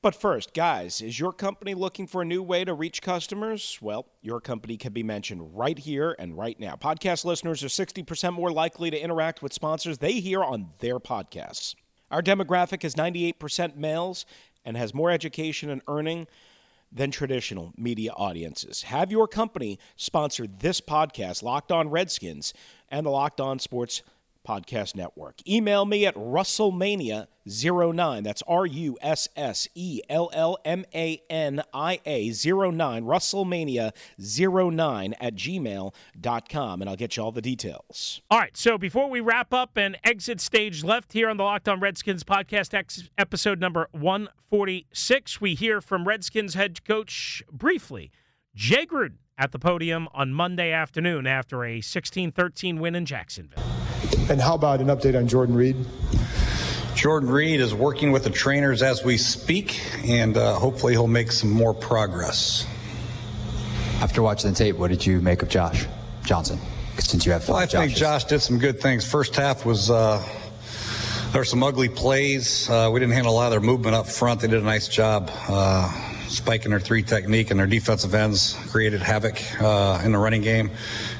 But 0.00 0.14
first, 0.14 0.54
guys, 0.54 1.00
is 1.00 1.18
your 1.18 1.32
company 1.32 1.74
looking 1.74 2.06
for 2.06 2.22
a 2.22 2.24
new 2.24 2.40
way 2.40 2.64
to 2.64 2.74
reach 2.74 3.02
customers? 3.02 3.80
Well, 3.82 4.06
your 4.22 4.40
company 4.40 4.76
can 4.76 4.92
be 4.92 5.02
mentioned 5.02 5.56
right 5.58 5.76
here 5.76 6.14
and 6.20 6.38
right 6.38 6.58
now. 6.60 6.76
Podcast 6.76 7.24
listeners 7.24 7.64
are 7.64 7.66
60% 7.66 8.32
more 8.32 8.52
likely 8.52 8.92
to 8.92 9.02
interact 9.02 9.42
with 9.42 9.52
sponsors 9.52 9.98
they 9.98 10.20
hear 10.20 10.44
on 10.44 10.68
their 10.78 11.00
podcasts. 11.00 11.74
Our 12.10 12.22
demographic 12.22 12.84
is 12.84 12.94
98% 12.94 13.76
males 13.76 14.24
and 14.64 14.76
has 14.76 14.94
more 14.94 15.10
education 15.10 15.70
and 15.70 15.82
earning 15.88 16.26
than 16.90 17.10
traditional 17.10 17.72
media 17.76 18.12
audiences. 18.12 18.82
Have 18.82 19.10
your 19.10 19.28
company 19.28 19.78
sponsor 19.96 20.46
this 20.46 20.80
podcast, 20.80 21.42
Locked 21.42 21.70
On 21.70 21.90
Redskins, 21.90 22.54
and 22.88 23.04
the 23.04 23.10
Locked 23.10 23.40
On 23.40 23.58
Sports 23.58 24.02
Podcast 24.48 24.96
Network. 24.96 25.46
Email 25.46 25.84
me 25.84 26.06
at 26.06 26.14
Russellmania09. 26.14 28.24
That's 28.24 28.42
R 28.48 28.64
U 28.64 28.96
S 29.02 29.28
S 29.36 29.68
E 29.74 30.00
L 30.08 30.30
L 30.32 30.56
M 30.64 30.86
A 30.94 31.20
N 31.28 31.62
I 31.74 32.00
A 32.06 32.30
09. 32.30 33.04
Russellmania09 33.04 35.12
at 35.20 35.34
gmail.com, 35.34 36.80
and 36.80 36.88
I'll 36.88 36.96
get 36.96 37.18
you 37.18 37.22
all 37.22 37.32
the 37.32 37.42
details. 37.42 38.22
All 38.30 38.38
right, 38.38 38.56
so 38.56 38.78
before 38.78 39.10
we 39.10 39.20
wrap 39.20 39.52
up 39.52 39.76
and 39.76 39.98
exit 40.02 40.40
stage 40.40 40.82
left 40.82 41.12
here 41.12 41.28
on 41.28 41.36
the 41.36 41.44
Locked 41.44 41.68
On 41.68 41.78
Redskins 41.78 42.24
podcast, 42.24 42.72
ex- 42.72 43.10
episode 43.18 43.60
number 43.60 43.88
146, 43.92 45.42
we 45.42 45.54
hear 45.54 45.82
from 45.82 46.08
Redskins 46.08 46.54
head 46.54 46.82
coach 46.84 47.42
briefly, 47.52 48.10
Jay 48.54 48.86
Gruden, 48.86 49.16
at 49.36 49.52
the 49.52 49.58
podium 49.58 50.08
on 50.14 50.32
Monday 50.32 50.72
afternoon 50.72 51.26
after 51.26 51.62
a 51.64 51.82
16 51.82 52.32
13 52.32 52.80
win 52.80 52.94
in 52.94 53.04
Jacksonville. 53.04 53.67
And 54.30 54.40
how 54.40 54.54
about 54.54 54.80
an 54.80 54.88
update 54.88 55.16
on 55.16 55.26
Jordan 55.26 55.54
Reed? 55.54 55.76
Jordan 56.94 57.30
Reed 57.30 57.60
is 57.60 57.74
working 57.74 58.10
with 58.10 58.24
the 58.24 58.30
trainers 58.30 58.82
as 58.82 59.04
we 59.04 59.16
speak, 59.16 59.80
and 60.04 60.36
uh, 60.36 60.54
hopefully 60.54 60.94
he'll 60.94 61.06
make 61.06 61.30
some 61.30 61.50
more 61.50 61.72
progress. 61.72 62.66
After 64.00 64.20
watching 64.20 64.50
the 64.50 64.56
tape, 64.56 64.76
what 64.76 64.90
did 64.90 65.06
you 65.06 65.20
make 65.20 65.42
of 65.42 65.48
Josh 65.48 65.86
Johnson? 66.24 66.58
Since 66.98 67.24
you 67.24 67.32
have 67.32 67.48
well, 67.48 67.58
I 67.58 67.66
Joshes. 67.66 67.70
think 67.70 67.94
Josh 67.94 68.24
did 68.24 68.40
some 68.40 68.58
good 68.58 68.80
things. 68.80 69.08
First 69.08 69.36
half 69.36 69.64
was 69.64 69.90
uh, 69.90 70.22
there 71.32 71.40
were 71.40 71.44
some 71.44 71.62
ugly 71.62 71.88
plays. 71.88 72.68
Uh, 72.68 72.90
we 72.92 73.00
didn't 73.00 73.14
handle 73.14 73.32
a 73.32 73.36
lot 73.36 73.46
of 73.46 73.50
their 73.52 73.60
movement 73.60 73.94
up 73.94 74.06
front. 74.06 74.40
They 74.40 74.48
did 74.48 74.60
a 74.60 74.64
nice 74.64 74.88
job. 74.88 75.30
Uh, 75.48 76.07
spiking 76.28 76.70
their 76.70 76.80
three 76.80 77.02
technique 77.02 77.50
and 77.50 77.58
their 77.58 77.66
defensive 77.66 78.14
ends 78.14 78.56
created 78.70 79.00
havoc 79.00 79.40
uh, 79.60 80.00
in 80.04 80.12
the 80.12 80.18
running 80.18 80.42
game. 80.42 80.70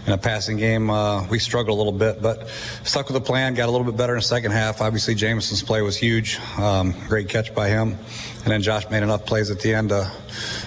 In 0.06 0.12
a 0.12 0.18
passing 0.18 0.56
game, 0.56 0.90
uh, 0.90 1.26
we 1.28 1.38
struggled 1.38 1.74
a 1.74 1.78
little 1.78 1.92
bit, 1.92 2.22
but 2.22 2.48
stuck 2.84 3.08
with 3.08 3.14
the 3.14 3.20
plan. 3.20 3.54
Got 3.54 3.68
a 3.68 3.72
little 3.72 3.86
bit 3.86 3.96
better 3.96 4.14
in 4.14 4.18
the 4.18 4.22
second 4.22 4.52
half. 4.52 4.80
Obviously, 4.80 5.14
Jameson's 5.14 5.62
play 5.62 5.82
was 5.82 5.96
huge. 5.96 6.38
Um, 6.58 6.94
great 7.08 7.28
catch 7.28 7.54
by 7.54 7.68
him, 7.68 7.96
and 8.44 8.46
then 8.46 8.62
Josh 8.62 8.88
made 8.90 9.02
enough 9.02 9.26
plays 9.26 9.50
at 9.50 9.60
the 9.60 9.74
end 9.74 9.90
to 9.90 10.10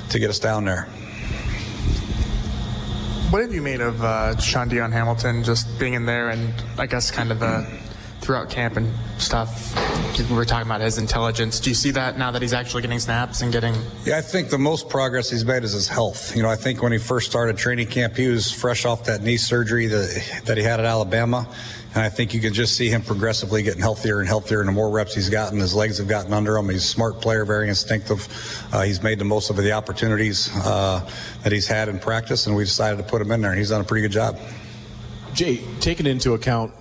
to 0.09 0.19
get 0.19 0.29
us 0.29 0.39
down 0.39 0.65
there. 0.65 0.87
What 3.31 3.41
have 3.41 3.53
you 3.53 3.61
made 3.61 3.79
of 3.79 4.03
uh, 4.03 4.37
Shaun 4.39 4.67
Dion 4.67 4.91
Hamilton 4.91 5.43
just 5.43 5.79
being 5.79 5.93
in 5.93 6.05
there 6.05 6.31
and 6.31 6.53
I 6.77 6.85
guess 6.85 7.11
kind 7.11 7.31
of 7.31 7.39
the 7.39 7.65
throughout 8.19 8.49
camp 8.49 8.75
and 8.75 8.93
stuff? 9.17 9.73
We 10.29 10.37
were 10.37 10.45
talking 10.45 10.67
about 10.67 10.79
his 10.79 10.97
intelligence. 10.97 11.59
Do 11.59 11.69
you 11.69 11.73
see 11.73 11.91
that 11.91 12.17
now 12.17 12.31
that 12.31 12.41
he's 12.41 12.53
actually 12.53 12.83
getting 12.83 12.99
snaps 12.99 13.41
and 13.41 13.51
getting? 13.51 13.75
Yeah, 14.05 14.17
I 14.17 14.21
think 14.21 14.49
the 14.49 14.57
most 14.57 14.87
progress 14.87 15.29
he's 15.29 15.43
made 15.43 15.63
is 15.63 15.73
his 15.73 15.89
health. 15.89 16.33
You 16.35 16.41
know, 16.41 16.49
I 16.49 16.55
think 16.55 16.81
when 16.81 16.93
he 16.93 16.97
first 16.99 17.29
started 17.29 17.57
training 17.57 17.87
camp, 17.87 18.15
he 18.15 18.27
was 18.27 18.49
fresh 18.49 18.85
off 18.85 19.03
that 19.05 19.23
knee 19.23 19.35
surgery 19.35 19.87
that 19.87 20.41
that 20.45 20.57
he 20.57 20.63
had 20.63 20.79
at 20.79 20.85
Alabama. 20.85 21.47
And 21.93 22.03
I 22.03 22.07
think 22.07 22.33
you 22.33 22.39
can 22.39 22.53
just 22.53 22.77
see 22.77 22.87
him 22.87 23.01
progressively 23.01 23.63
getting 23.63 23.81
healthier 23.81 24.19
and 24.19 24.27
healthier. 24.27 24.61
And 24.61 24.69
the 24.69 24.73
more 24.73 24.89
reps 24.89 25.13
he's 25.13 25.29
gotten, 25.29 25.59
his 25.59 25.75
legs 25.75 25.97
have 25.97 26.07
gotten 26.07 26.31
under 26.31 26.55
him. 26.55 26.69
He's 26.69 26.85
a 26.85 26.87
smart 26.87 27.19
player, 27.19 27.43
very 27.43 27.67
instinctive. 27.67 28.25
Uh, 28.71 28.83
he's 28.83 29.03
made 29.03 29.19
the 29.19 29.25
most 29.25 29.49
of 29.49 29.57
the 29.57 29.73
opportunities 29.73 30.49
uh, 30.63 31.05
that 31.43 31.51
he's 31.51 31.67
had 31.67 31.89
in 31.89 31.99
practice, 31.99 32.47
and 32.47 32.55
we 32.55 32.63
decided 32.63 32.97
to 32.97 33.03
put 33.03 33.21
him 33.21 33.31
in 33.31 33.41
there, 33.41 33.51
and 33.51 33.59
he's 33.59 33.69
done 33.71 33.81
a 33.81 33.83
pretty 33.83 34.03
good 34.03 34.13
job. 34.13 34.39
Jay, 35.33 35.61
taking 35.81 36.05
into 36.05 36.33
account 36.35 36.71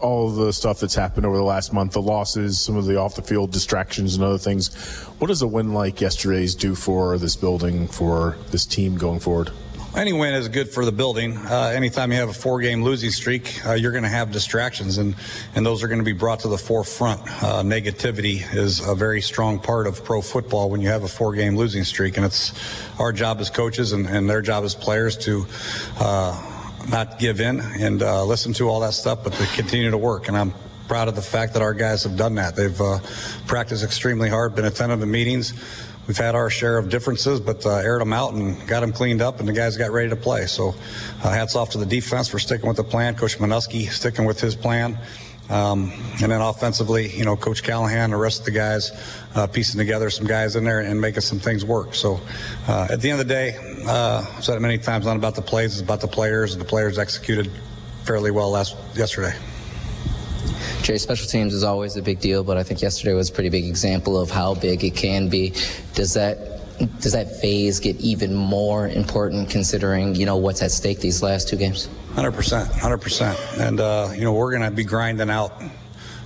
all 0.00 0.30
the 0.30 0.52
stuff 0.52 0.80
that's 0.80 0.94
happened 0.94 1.26
over 1.26 1.36
the 1.36 1.42
last 1.42 1.72
month, 1.72 1.92
the 1.92 2.02
losses, 2.02 2.58
some 2.58 2.76
of 2.76 2.86
the 2.86 2.96
off 2.96 3.16
the 3.16 3.22
field 3.22 3.52
distractions 3.52 4.14
and 4.14 4.24
other 4.24 4.38
things, 4.38 4.74
what 5.18 5.28
does 5.28 5.42
a 5.42 5.46
win 5.46 5.72
like 5.72 6.00
yesterday's 6.00 6.54
do 6.54 6.74
for 6.74 7.18
this 7.18 7.36
building, 7.36 7.88
for 7.88 8.36
this 8.50 8.66
team 8.66 8.96
going 8.96 9.20
forward? 9.20 9.50
Any 9.96 10.12
win 10.12 10.34
is 10.34 10.48
good 10.48 10.68
for 10.68 10.84
the 10.84 10.92
building. 10.92 11.38
Uh, 11.38 11.72
anytime 11.74 12.12
you 12.12 12.18
have 12.18 12.28
a 12.28 12.34
four-game 12.34 12.82
losing 12.82 13.10
streak, 13.10 13.66
uh, 13.66 13.72
you're 13.72 13.92
going 13.92 14.04
to 14.04 14.10
have 14.10 14.30
distractions, 14.30 14.98
and 14.98 15.14
and 15.54 15.64
those 15.64 15.82
are 15.82 15.88
going 15.88 16.00
to 16.00 16.04
be 16.04 16.12
brought 16.12 16.40
to 16.40 16.48
the 16.48 16.58
forefront. 16.58 17.22
Uh, 17.22 17.62
negativity 17.62 18.42
is 18.54 18.86
a 18.86 18.94
very 18.94 19.22
strong 19.22 19.58
part 19.58 19.86
of 19.86 20.04
pro 20.04 20.20
football 20.20 20.68
when 20.68 20.82
you 20.82 20.88
have 20.88 21.02
a 21.04 21.08
four-game 21.08 21.56
losing 21.56 21.82
streak, 21.82 22.18
and 22.18 22.26
it's 22.26 22.52
our 23.00 23.10
job 23.10 23.40
as 23.40 23.48
coaches 23.48 23.92
and, 23.92 24.06
and 24.06 24.28
their 24.28 24.42
job 24.42 24.64
as 24.64 24.74
players 24.74 25.16
to. 25.16 25.46
Not 26.88 27.18
give 27.18 27.40
in 27.40 27.60
and 27.60 28.00
listen 28.00 28.52
to 28.54 28.68
all 28.68 28.80
that 28.80 28.94
stuff, 28.94 29.24
but 29.24 29.32
to 29.34 29.46
continue 29.54 29.90
to 29.90 29.98
work. 29.98 30.28
And 30.28 30.36
I'm 30.36 30.52
proud 30.88 31.08
of 31.08 31.16
the 31.16 31.22
fact 31.22 31.52
that 31.54 31.62
our 31.62 31.74
guys 31.74 32.04
have 32.04 32.16
done 32.16 32.36
that. 32.36 32.54
They've 32.56 32.80
practiced 33.46 33.82
extremely 33.82 34.28
hard, 34.28 34.54
been 34.54 34.64
attentive 34.64 35.02
in 35.02 35.10
meetings. 35.10 35.52
We've 36.06 36.16
had 36.16 36.36
our 36.36 36.48
share 36.50 36.78
of 36.78 36.88
differences, 36.88 37.40
but 37.40 37.66
uh, 37.66 37.78
aired 37.78 38.00
them 38.00 38.12
out 38.12 38.32
and 38.32 38.64
got 38.68 38.80
them 38.80 38.92
cleaned 38.92 39.20
up, 39.20 39.40
and 39.40 39.48
the 39.48 39.52
guys 39.52 39.76
got 39.76 39.90
ready 39.90 40.08
to 40.10 40.16
play. 40.16 40.46
So, 40.46 40.74
uh, 41.24 41.30
hats 41.30 41.56
off 41.56 41.70
to 41.70 41.78
the 41.78 41.86
defense 41.86 42.28
for 42.28 42.38
sticking 42.38 42.68
with 42.68 42.76
the 42.76 42.84
plan. 42.84 43.16
Coach 43.16 43.38
Manusky 43.38 43.90
sticking 43.90 44.24
with 44.24 44.40
his 44.40 44.54
plan. 44.54 44.98
Um, 45.48 45.92
and 46.22 46.32
then 46.32 46.40
offensively, 46.40 47.08
you 47.08 47.24
know, 47.24 47.36
Coach 47.36 47.62
Callahan, 47.62 48.10
the 48.10 48.16
rest 48.16 48.40
of 48.40 48.46
the 48.46 48.50
guys, 48.50 48.90
uh, 49.34 49.46
piecing 49.46 49.78
together 49.78 50.10
some 50.10 50.26
guys 50.26 50.56
in 50.56 50.64
there 50.64 50.80
and 50.80 51.00
making 51.00 51.20
some 51.20 51.38
things 51.38 51.64
work. 51.64 51.94
So, 51.94 52.20
uh, 52.66 52.88
at 52.90 53.00
the 53.00 53.10
end 53.10 53.20
of 53.20 53.28
the 53.28 53.32
day, 53.32 53.56
uh, 53.86 54.24
I've 54.36 54.44
said 54.44 54.56
it 54.56 54.60
many 54.60 54.78
times, 54.78 55.06
not 55.06 55.16
about 55.16 55.36
the 55.36 55.42
plays, 55.42 55.74
it's 55.74 55.82
about 55.82 56.00
the 56.00 56.08
players, 56.08 56.52
and 56.52 56.60
the 56.60 56.66
players 56.66 56.98
executed 56.98 57.50
fairly 58.04 58.30
well 58.30 58.50
last 58.50 58.76
yesterday. 58.94 59.36
Jay, 60.82 60.98
special 60.98 61.26
teams 61.26 61.54
is 61.54 61.64
always 61.64 61.96
a 61.96 62.02
big 62.02 62.20
deal, 62.20 62.44
but 62.44 62.56
I 62.56 62.62
think 62.62 62.80
yesterday 62.82 63.12
was 63.12 63.30
a 63.30 63.32
pretty 63.32 63.48
big 63.48 63.64
example 63.64 64.18
of 64.20 64.30
how 64.30 64.54
big 64.54 64.84
it 64.84 64.94
can 64.94 65.28
be. 65.28 65.52
Does 65.94 66.14
that 66.14 66.55
does 67.00 67.12
that 67.12 67.40
phase 67.40 67.80
get 67.80 67.96
even 67.96 68.34
more 68.34 68.88
important 68.88 69.50
considering 69.50 70.14
you 70.14 70.26
know 70.26 70.36
what's 70.36 70.62
at 70.62 70.70
stake 70.70 71.00
these 71.00 71.22
last 71.22 71.48
two 71.48 71.56
games? 71.56 71.88
Hundred 72.14 72.32
percent, 72.32 72.70
hundred 72.70 72.98
percent, 72.98 73.38
and 73.58 73.80
uh, 73.80 74.10
you 74.14 74.22
know 74.22 74.32
we're 74.32 74.50
going 74.50 74.62
to 74.62 74.70
be 74.70 74.84
grinding 74.84 75.30
out 75.30 75.52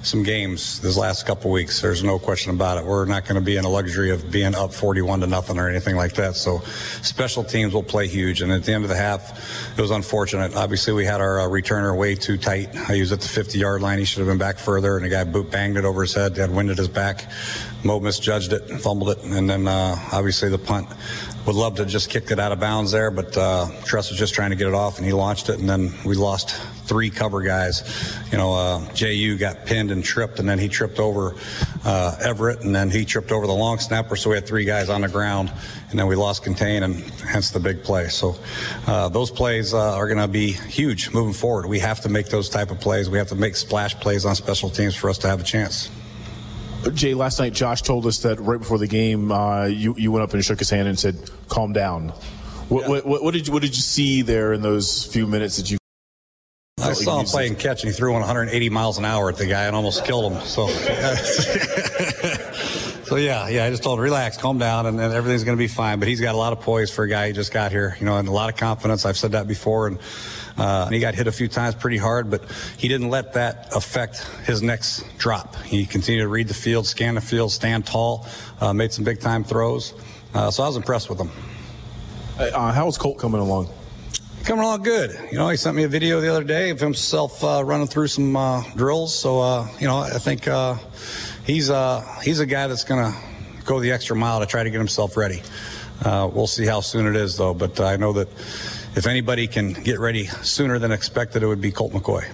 some 0.02 0.22
games 0.22 0.80
this 0.80 0.96
last 0.96 1.26
couple 1.26 1.50
weeks. 1.50 1.80
There's 1.80 2.02
no 2.02 2.18
question 2.18 2.52
about 2.52 2.78
it. 2.78 2.84
We're 2.84 3.04
not 3.04 3.24
going 3.24 3.34
to 3.34 3.44
be 3.44 3.56
in 3.56 3.64
a 3.64 3.68
luxury 3.68 4.10
of 4.10 4.30
being 4.30 4.54
up 4.54 4.72
41 4.72 5.20
to 5.20 5.26
nothing 5.26 5.58
or 5.58 5.68
anything 5.68 5.96
like 5.96 6.14
that. 6.14 6.36
So 6.36 6.60
special 7.02 7.44
teams 7.44 7.74
will 7.74 7.82
play 7.82 8.08
huge. 8.08 8.40
And 8.40 8.50
at 8.50 8.64
the 8.64 8.72
end 8.72 8.84
of 8.84 8.90
the 8.90 8.96
half, 8.96 9.78
it 9.78 9.80
was 9.80 9.90
unfortunate. 9.90 10.56
Obviously, 10.56 10.94
we 10.94 11.04
had 11.04 11.20
our 11.20 11.40
uh, 11.40 11.48
returner 11.48 11.96
way 11.96 12.14
too 12.14 12.38
tight. 12.38 12.74
He 12.90 13.00
was 13.00 13.12
at 13.12 13.20
the 13.20 13.28
50 13.28 13.58
yard 13.58 13.82
line. 13.82 13.98
He 13.98 14.04
should 14.04 14.20
have 14.20 14.28
been 14.28 14.38
back 14.38 14.58
further, 14.58 14.96
and 14.96 15.04
the 15.04 15.10
guy 15.10 15.24
boot 15.24 15.50
banged 15.50 15.76
it 15.76 15.84
over 15.84 16.02
his 16.02 16.14
head, 16.14 16.36
had 16.36 16.50
wind 16.50 16.70
at 16.70 16.78
his 16.78 16.88
back. 16.88 17.30
Mo 17.82 17.98
misjudged 17.98 18.52
it, 18.52 18.68
fumbled 18.80 19.10
it, 19.10 19.24
and 19.24 19.48
then 19.48 19.66
uh, 19.66 19.96
obviously 20.12 20.50
the 20.50 20.58
punt. 20.58 20.86
Would 21.46 21.56
love 21.56 21.76
to 21.76 21.86
just 21.86 22.10
kick 22.10 22.30
it 22.30 22.38
out 22.38 22.52
of 22.52 22.60
bounds 22.60 22.92
there, 22.92 23.10
but 23.10 23.34
uh, 23.36 23.68
Tress 23.84 24.10
was 24.10 24.18
just 24.18 24.34
trying 24.34 24.50
to 24.50 24.56
get 24.56 24.68
it 24.68 24.74
off, 24.74 24.98
and 24.98 25.06
he 25.06 25.12
launched 25.12 25.48
it, 25.48 25.58
and 25.58 25.68
then 25.68 25.92
we 26.04 26.14
lost 26.14 26.50
three 26.84 27.08
cover 27.08 27.40
guys. 27.40 28.18
You 28.30 28.36
know, 28.36 28.52
uh, 28.52 28.92
Ju 28.92 29.38
got 29.38 29.64
pinned 29.64 29.90
and 29.90 30.04
tripped, 30.04 30.38
and 30.38 30.48
then 30.48 30.58
he 30.58 30.68
tripped 30.68 30.98
over 30.98 31.34
uh, 31.84 32.16
Everett, 32.20 32.60
and 32.62 32.74
then 32.74 32.90
he 32.90 33.06
tripped 33.06 33.32
over 33.32 33.46
the 33.46 33.54
long 33.54 33.78
snapper. 33.78 34.16
So 34.16 34.28
we 34.28 34.36
had 34.36 34.46
three 34.46 34.66
guys 34.66 34.90
on 34.90 35.00
the 35.00 35.08
ground, 35.08 35.50
and 35.88 35.98
then 35.98 36.06
we 36.06 36.16
lost 36.16 36.42
contain, 36.42 36.82
and 36.82 36.96
hence 37.26 37.50
the 37.50 37.60
big 37.60 37.82
play. 37.82 38.08
So 38.08 38.36
uh, 38.86 39.08
those 39.08 39.30
plays 39.30 39.72
uh, 39.72 39.94
are 39.94 40.06
going 40.06 40.18
to 40.18 40.28
be 40.28 40.52
huge 40.52 41.10
moving 41.14 41.32
forward. 41.32 41.66
We 41.66 41.78
have 41.78 42.00
to 42.02 42.10
make 42.10 42.26
those 42.26 42.50
type 42.50 42.70
of 42.70 42.80
plays. 42.80 43.08
We 43.08 43.18
have 43.18 43.28
to 43.28 43.36
make 43.36 43.56
splash 43.56 43.94
plays 43.94 44.26
on 44.26 44.34
special 44.34 44.68
teams 44.68 44.94
for 44.94 45.08
us 45.08 45.16
to 45.18 45.28
have 45.28 45.40
a 45.40 45.44
chance. 45.44 45.90
Jay, 46.94 47.14
last 47.14 47.38
night 47.38 47.52
Josh 47.52 47.82
told 47.82 48.06
us 48.06 48.20
that 48.20 48.40
right 48.40 48.58
before 48.58 48.78
the 48.78 48.86
game, 48.86 49.30
uh, 49.30 49.66
you 49.66 49.94
you 49.96 50.12
went 50.12 50.22
up 50.22 50.32
and 50.32 50.44
shook 50.44 50.58
his 50.58 50.70
hand 50.70 50.88
and 50.88 50.98
said, 50.98 51.16
"Calm 51.48 51.72
down." 51.72 52.08
What, 52.68 52.88
what, 52.88 53.04
what, 53.04 53.24
what, 53.24 53.34
did 53.34 53.48
you 53.48 53.52
what 53.52 53.62
did 53.62 53.74
you 53.74 53.82
see 53.82 54.22
there 54.22 54.52
in 54.52 54.62
those 54.62 55.04
few 55.04 55.26
minutes 55.26 55.56
that 55.56 55.70
you? 55.70 55.78
I 56.80 56.92
saw 56.92 57.20
him 57.20 57.26
playing 57.26 57.56
catch, 57.56 57.82
and 57.82 57.92
he 57.92 57.96
threw 57.96 58.12
180 58.12 58.70
miles 58.70 58.96
an 58.96 59.04
hour 59.04 59.28
at 59.28 59.36
the 59.36 59.46
guy 59.46 59.64
and 59.64 59.76
almost 59.76 60.04
killed 60.04 60.32
him. 60.32 60.40
So, 60.42 60.68
so 63.04 63.16
yeah, 63.16 63.48
yeah. 63.48 63.64
I 63.64 63.70
just 63.70 63.82
told 63.82 63.98
him, 63.98 64.04
relax, 64.04 64.38
calm 64.38 64.58
down, 64.58 64.86
and, 64.86 65.00
and 65.00 65.12
everything's 65.12 65.44
going 65.44 65.58
to 65.58 65.60
be 65.60 65.68
fine. 65.68 65.98
But 65.98 66.08
he's 66.08 66.20
got 66.20 66.34
a 66.34 66.38
lot 66.38 66.54
of 66.54 66.60
poise 66.60 66.90
for 66.90 67.04
a 67.04 67.08
guy 67.08 67.26
who 67.26 67.34
just 67.34 67.52
got 67.52 67.70
here, 67.70 67.96
you 68.00 68.06
know, 68.06 68.16
and 68.16 68.28
a 68.28 68.32
lot 68.32 68.48
of 68.48 68.56
confidence. 68.56 69.04
I've 69.04 69.18
said 69.18 69.32
that 69.32 69.46
before, 69.46 69.88
and. 69.88 69.98
Uh, 70.60 70.84
and 70.84 70.94
he 70.94 71.00
got 71.00 71.14
hit 71.14 71.26
a 71.26 71.32
few 71.32 71.48
times 71.48 71.74
pretty 71.74 71.96
hard, 71.96 72.30
but 72.30 72.44
he 72.76 72.86
didn't 72.86 73.08
let 73.08 73.32
that 73.32 73.74
affect 73.74 74.18
his 74.44 74.60
next 74.60 75.04
drop. 75.16 75.56
He 75.56 75.86
continued 75.86 76.20
to 76.20 76.28
read 76.28 76.48
the 76.48 76.54
field, 76.54 76.86
scan 76.86 77.14
the 77.14 77.22
field, 77.22 77.50
stand 77.50 77.86
tall, 77.86 78.26
uh, 78.60 78.74
made 78.74 78.92
some 78.92 79.02
big 79.02 79.20
time 79.20 79.42
throws. 79.42 79.94
Uh, 80.34 80.50
so 80.50 80.62
I 80.62 80.66
was 80.66 80.76
impressed 80.76 81.08
with 81.08 81.18
him. 81.18 81.30
Uh, 82.38 82.72
how 82.72 82.86
is 82.88 82.98
Colt 82.98 83.16
coming 83.18 83.40
along? 83.40 83.70
Coming 84.44 84.62
along 84.62 84.82
good. 84.82 85.18
You 85.32 85.38
know, 85.38 85.48
he 85.48 85.56
sent 85.56 85.76
me 85.76 85.84
a 85.84 85.88
video 85.88 86.20
the 86.20 86.28
other 86.28 86.44
day 86.44 86.68
of 86.68 86.78
himself 86.78 87.42
uh, 87.42 87.62
running 87.64 87.86
through 87.86 88.08
some 88.08 88.36
uh, 88.36 88.62
drills. 88.76 89.18
So, 89.18 89.40
uh, 89.40 89.68
you 89.78 89.86
know, 89.86 89.98
I 89.98 90.18
think 90.18 90.46
uh, 90.46 90.76
he's 91.46 91.70
uh, 91.70 92.02
he's 92.22 92.40
a 92.40 92.46
guy 92.46 92.66
that's 92.66 92.84
going 92.84 93.12
to 93.12 93.18
go 93.64 93.80
the 93.80 93.92
extra 93.92 94.14
mile 94.14 94.40
to 94.40 94.46
try 94.46 94.62
to 94.62 94.70
get 94.70 94.78
himself 94.78 95.16
ready. 95.16 95.42
Uh, 96.04 96.28
we'll 96.32 96.46
see 96.46 96.66
how 96.66 96.80
soon 96.80 97.06
it 97.06 97.16
is, 97.16 97.36
though. 97.36 97.54
But 97.54 97.80
I 97.80 97.96
know 97.96 98.12
that 98.14 98.28
if 98.96 99.06
anybody 99.06 99.46
can 99.46 99.72
get 99.72 99.98
ready 99.98 100.26
sooner 100.26 100.78
than 100.78 100.92
expected, 100.92 101.42
it 101.42 101.46
would 101.46 101.60
be 101.60 101.70
Colt 101.70 101.92
McCoy. 101.92 102.28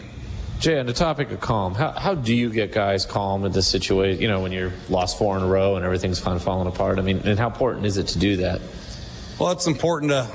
Jay, 0.58 0.78
on 0.78 0.86
the 0.86 0.92
topic 0.94 1.30
of 1.30 1.40
calm, 1.40 1.74
how, 1.74 1.90
how 1.92 2.14
do 2.14 2.34
you 2.34 2.48
get 2.48 2.72
guys 2.72 3.04
calm 3.04 3.44
in 3.44 3.52
this 3.52 3.68
situation? 3.68 4.22
You 4.22 4.28
know, 4.28 4.40
when 4.40 4.52
you're 4.52 4.72
lost 4.88 5.18
four 5.18 5.36
in 5.36 5.42
a 5.42 5.46
row 5.46 5.76
and 5.76 5.84
everything's 5.84 6.18
kind 6.18 6.34
of 6.34 6.42
falling 6.42 6.66
apart. 6.66 6.98
I 6.98 7.02
mean, 7.02 7.20
and 7.24 7.38
how 7.38 7.48
important 7.48 7.84
is 7.84 7.98
it 7.98 8.08
to 8.08 8.18
do 8.18 8.36
that? 8.38 8.62
Well, 9.38 9.50
it's 9.50 9.66
important 9.66 10.12
to 10.12 10.26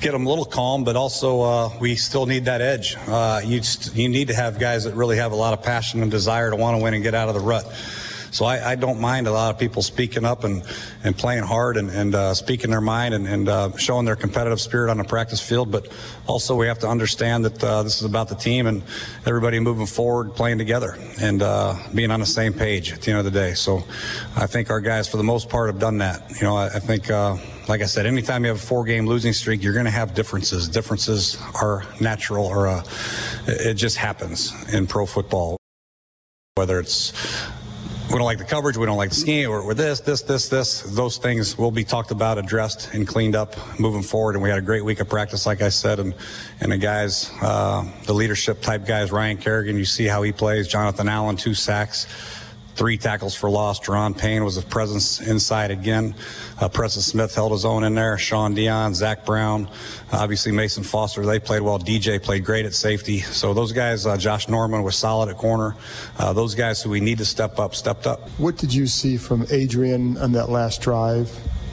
get 0.00 0.10
them 0.10 0.26
a 0.26 0.28
little 0.28 0.44
calm, 0.44 0.82
but 0.82 0.96
also 0.96 1.42
uh, 1.42 1.70
we 1.78 1.94
still 1.94 2.26
need 2.26 2.46
that 2.46 2.60
edge. 2.60 2.96
Uh, 3.06 3.40
you 3.44 3.62
st- 3.62 3.96
you 3.96 4.08
need 4.08 4.28
to 4.28 4.34
have 4.34 4.58
guys 4.58 4.82
that 4.82 4.94
really 4.94 5.16
have 5.16 5.30
a 5.30 5.36
lot 5.36 5.52
of 5.52 5.62
passion 5.62 6.02
and 6.02 6.10
desire 6.10 6.50
to 6.50 6.56
want 6.56 6.76
to 6.76 6.82
win 6.82 6.92
and 6.92 7.04
get 7.04 7.14
out 7.14 7.28
of 7.28 7.34
the 7.34 7.40
rut. 7.40 7.64
So 8.32 8.46
I, 8.46 8.72
I, 8.72 8.74
don't 8.76 8.98
mind 8.98 9.26
a 9.26 9.30
lot 9.30 9.54
of 9.54 9.60
people 9.60 9.82
speaking 9.82 10.24
up 10.24 10.44
and, 10.44 10.62
and 11.04 11.14
playing 11.14 11.42
hard 11.42 11.76
and, 11.76 11.90
and 11.90 12.14
uh, 12.14 12.32
speaking 12.32 12.70
their 12.70 12.80
mind 12.80 13.12
and, 13.12 13.28
and 13.28 13.46
uh, 13.46 13.76
showing 13.76 14.06
their 14.06 14.16
competitive 14.16 14.58
spirit 14.58 14.90
on 14.90 14.96
the 14.96 15.04
practice 15.04 15.38
field. 15.38 15.70
But 15.70 15.88
also 16.26 16.56
we 16.56 16.66
have 16.66 16.78
to 16.78 16.88
understand 16.88 17.44
that 17.44 17.62
uh, 17.62 17.82
this 17.82 17.98
is 17.98 18.04
about 18.04 18.30
the 18.30 18.34
team 18.34 18.66
and 18.66 18.82
everybody 19.26 19.60
moving 19.60 19.84
forward, 19.84 20.34
playing 20.34 20.56
together 20.56 20.96
and 21.20 21.42
uh, 21.42 21.76
being 21.94 22.10
on 22.10 22.20
the 22.20 22.26
same 22.26 22.54
page 22.54 22.90
at 22.90 23.02
the 23.02 23.10
end 23.10 23.18
of 23.18 23.26
the 23.26 23.30
day. 23.30 23.52
So 23.52 23.84
I 24.34 24.46
think 24.46 24.70
our 24.70 24.80
guys, 24.80 25.06
for 25.06 25.18
the 25.18 25.24
most 25.24 25.50
part, 25.50 25.68
have 25.68 25.78
done 25.78 25.98
that. 25.98 26.30
You 26.40 26.46
know, 26.46 26.56
I, 26.56 26.68
I 26.68 26.78
think 26.78 27.10
uh, 27.10 27.36
like 27.68 27.82
I 27.82 27.86
said, 27.86 28.06
anytime 28.06 28.44
you 28.44 28.48
have 28.48 28.56
a 28.56 28.66
four 28.66 28.84
game 28.84 29.06
losing 29.06 29.34
streak, 29.34 29.62
you're 29.62 29.74
going 29.74 29.84
to 29.84 29.90
have 29.90 30.14
differences. 30.14 30.70
Differences 30.70 31.36
are 31.60 31.84
natural 32.00 32.46
or 32.46 32.66
uh, 32.66 32.82
it 33.46 33.74
just 33.74 33.98
happens 33.98 34.54
in 34.72 34.86
pro 34.86 35.04
football. 35.04 35.58
Whether 36.54 36.80
it's 36.80 37.12
we 38.12 38.18
don't 38.18 38.26
like 38.26 38.38
the 38.38 38.44
coverage, 38.44 38.76
we 38.76 38.84
don't 38.84 38.98
like 38.98 39.08
the 39.08 39.14
scheme, 39.14 39.50
or 39.50 39.66
with 39.66 39.78
this, 39.78 40.00
this, 40.00 40.20
this, 40.20 40.50
this. 40.50 40.82
Those 40.82 41.16
things 41.16 41.56
will 41.56 41.70
be 41.70 41.82
talked 41.82 42.10
about, 42.10 42.36
addressed, 42.36 42.92
and 42.92 43.08
cleaned 43.08 43.34
up 43.34 43.56
moving 43.80 44.02
forward. 44.02 44.34
And 44.34 44.42
we 44.42 44.50
had 44.50 44.58
a 44.58 44.62
great 44.62 44.84
week 44.84 45.00
of 45.00 45.08
practice, 45.08 45.46
like 45.46 45.62
I 45.62 45.70
said, 45.70 45.98
and 45.98 46.14
and 46.60 46.70
the 46.70 46.76
guys, 46.76 47.30
uh, 47.40 47.90
the 48.04 48.12
leadership 48.12 48.60
type 48.60 48.86
guys, 48.86 49.10
Ryan 49.10 49.38
Kerrigan, 49.38 49.78
you 49.78 49.86
see 49.86 50.04
how 50.04 50.22
he 50.22 50.30
plays. 50.30 50.68
Jonathan 50.68 51.08
Allen, 51.08 51.36
two 51.36 51.54
sacks 51.54 52.06
three 52.74 52.96
tackles 52.96 53.34
for 53.34 53.50
loss. 53.50 53.80
Daron 53.80 54.16
Payne 54.16 54.44
was 54.44 54.56
a 54.56 54.62
presence 54.62 55.20
inside 55.20 55.70
again. 55.70 56.14
Uh, 56.60 56.68
Preston 56.68 57.02
Smith 57.02 57.34
held 57.34 57.52
his 57.52 57.64
own 57.64 57.84
in 57.84 57.94
there. 57.94 58.16
Shaun 58.18 58.54
Dion, 58.54 58.94
Zach 58.94 59.24
Brown, 59.24 59.68
obviously 60.12 60.52
Mason 60.52 60.82
Foster. 60.82 61.24
They 61.24 61.38
played 61.38 61.62
well. 61.62 61.78
DJ 61.78 62.22
played 62.22 62.44
great 62.44 62.66
at 62.66 62.74
safety. 62.74 63.20
So 63.20 63.54
those 63.54 63.72
guys, 63.72 64.06
uh, 64.06 64.16
Josh 64.16 64.48
Norman 64.48 64.82
was 64.82 64.96
solid 64.96 65.28
at 65.28 65.36
corner. 65.36 65.76
Uh, 66.18 66.32
those 66.32 66.54
guys 66.54 66.82
who 66.82 66.90
we 66.90 67.00
need 67.00 67.18
to 67.18 67.24
step 67.24 67.58
up, 67.58 67.74
stepped 67.74 68.06
up. 68.06 68.28
What 68.38 68.56
did 68.56 68.72
you 68.72 68.86
see 68.86 69.16
from 69.16 69.46
Adrian 69.50 70.16
on 70.18 70.32
that 70.32 70.48
last 70.48 70.80
drive? 70.80 71.30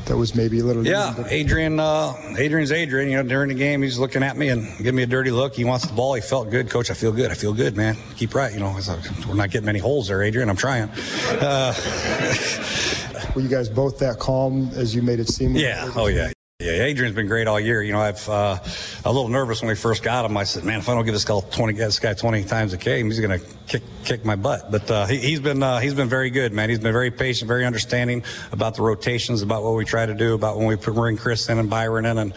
That 0.10 0.18
was 0.18 0.36
maybe 0.36 0.60
a 0.60 0.64
little. 0.64 0.86
Yeah, 0.86 1.16
Adrian. 1.30 1.80
Uh, 1.80 2.14
Adrian's 2.38 2.72
Adrian. 2.72 3.10
You 3.10 3.18
know, 3.18 3.24
during 3.24 3.50
the 3.50 3.56
game, 3.56 3.82
he's 3.82 3.98
looking 3.98 4.24
at 4.24 4.36
me 4.36 4.50
and 4.50 4.68
giving 4.78 4.96
me 4.96 5.04
a 5.04 5.08
dirty 5.08 5.32
look. 5.32 5.56
He 5.56 5.64
wants 5.64 5.86
the 5.86 5.94
ball. 5.94 6.16
He 6.16 6.22
felt 6.22 6.50
good, 6.50 6.70
coach. 6.70 6.92
I 6.92 6.96
feel 6.96 7.12
good. 7.12 7.32
I 7.32 7.36
feel 7.36 7.54
good, 7.54 7.78
man. 7.78 7.96
Keep 8.18 8.36
right. 8.36 8.52
You 8.52 8.60
know, 8.60 8.72
like, 8.72 9.28
we're 9.28 9.36
not 9.36 9.52
getting 9.52 9.68
many 9.68 9.80
holes 9.80 10.08
there, 10.08 10.22
Adrian. 10.22 10.50
I'm 10.50 10.58
trying. 10.58 10.90
Uh, 11.30 11.74
Were 13.36 13.42
you 13.42 13.50
guys 13.50 13.70
both 13.70 14.00
that 14.00 14.18
calm 14.20 14.70
as 14.74 14.96
you 14.96 15.02
made 15.02 15.20
it 15.20 15.30
seem? 15.30 15.56
Yeah. 15.56 15.92
Oh 15.96 16.08
yeah. 16.08 16.32
Yeah, 16.62 16.72
Adrian's 16.74 17.16
been 17.16 17.28
great 17.28 17.48
all 17.48 17.58
year. 17.58 17.82
You 17.82 17.94
know, 17.94 18.02
I've 18.02 18.28
uh, 18.28 18.58
a 19.06 19.14
little 19.14 19.30
nervous 19.30 19.62
when 19.62 19.70
we 19.70 19.76
first 19.76 20.04
got 20.04 20.26
him. 20.26 20.36
I 20.36 20.44
said, 20.44 20.66
"Man, 20.66 20.80
if 20.80 20.90
I 20.90 20.94
don't 20.94 21.06
give 21.06 21.14
this 21.14 21.24
guy 21.24 21.40
twenty, 21.40 21.72
this 21.72 22.00
guy 22.00 22.14
twenty 22.14 22.44
times 22.44 22.74
a 22.74 22.78
game, 22.78 23.06
he's 23.06 23.22
going 23.22 23.40
to 23.40 23.46
kick 23.66 23.82
kick 24.04 24.26
my 24.26 24.36
butt." 24.36 24.70
But 24.70 24.92
uh, 24.92 25.06
he, 25.06 25.32
has 25.32 25.40
been 25.40 25.64
uh, 25.64 25.80
he's 25.80 25.94
been 25.94 26.10
very 26.10 26.30
good, 26.30 26.52
man. 26.52 26.68
He's 26.68 26.80
been 26.80 26.92
very 26.92 27.12
patient, 27.12 27.48
very 27.48 27.66
understanding 27.66 28.26
about 28.52 28.76
the 28.76 28.82
rotations, 28.82 29.42
about 29.42 29.64
what 29.64 29.76
we 29.76 29.86
try 29.86 30.06
to 30.06 30.14
do, 30.14 30.34
about 30.34 30.58
when 30.58 30.68
we 30.68 30.76
bring 30.76 31.16
Chris 31.16 31.48
in 31.48 31.60
and 31.60 31.70
Byron 31.70 32.06
in, 32.06 32.18
and 32.18 32.34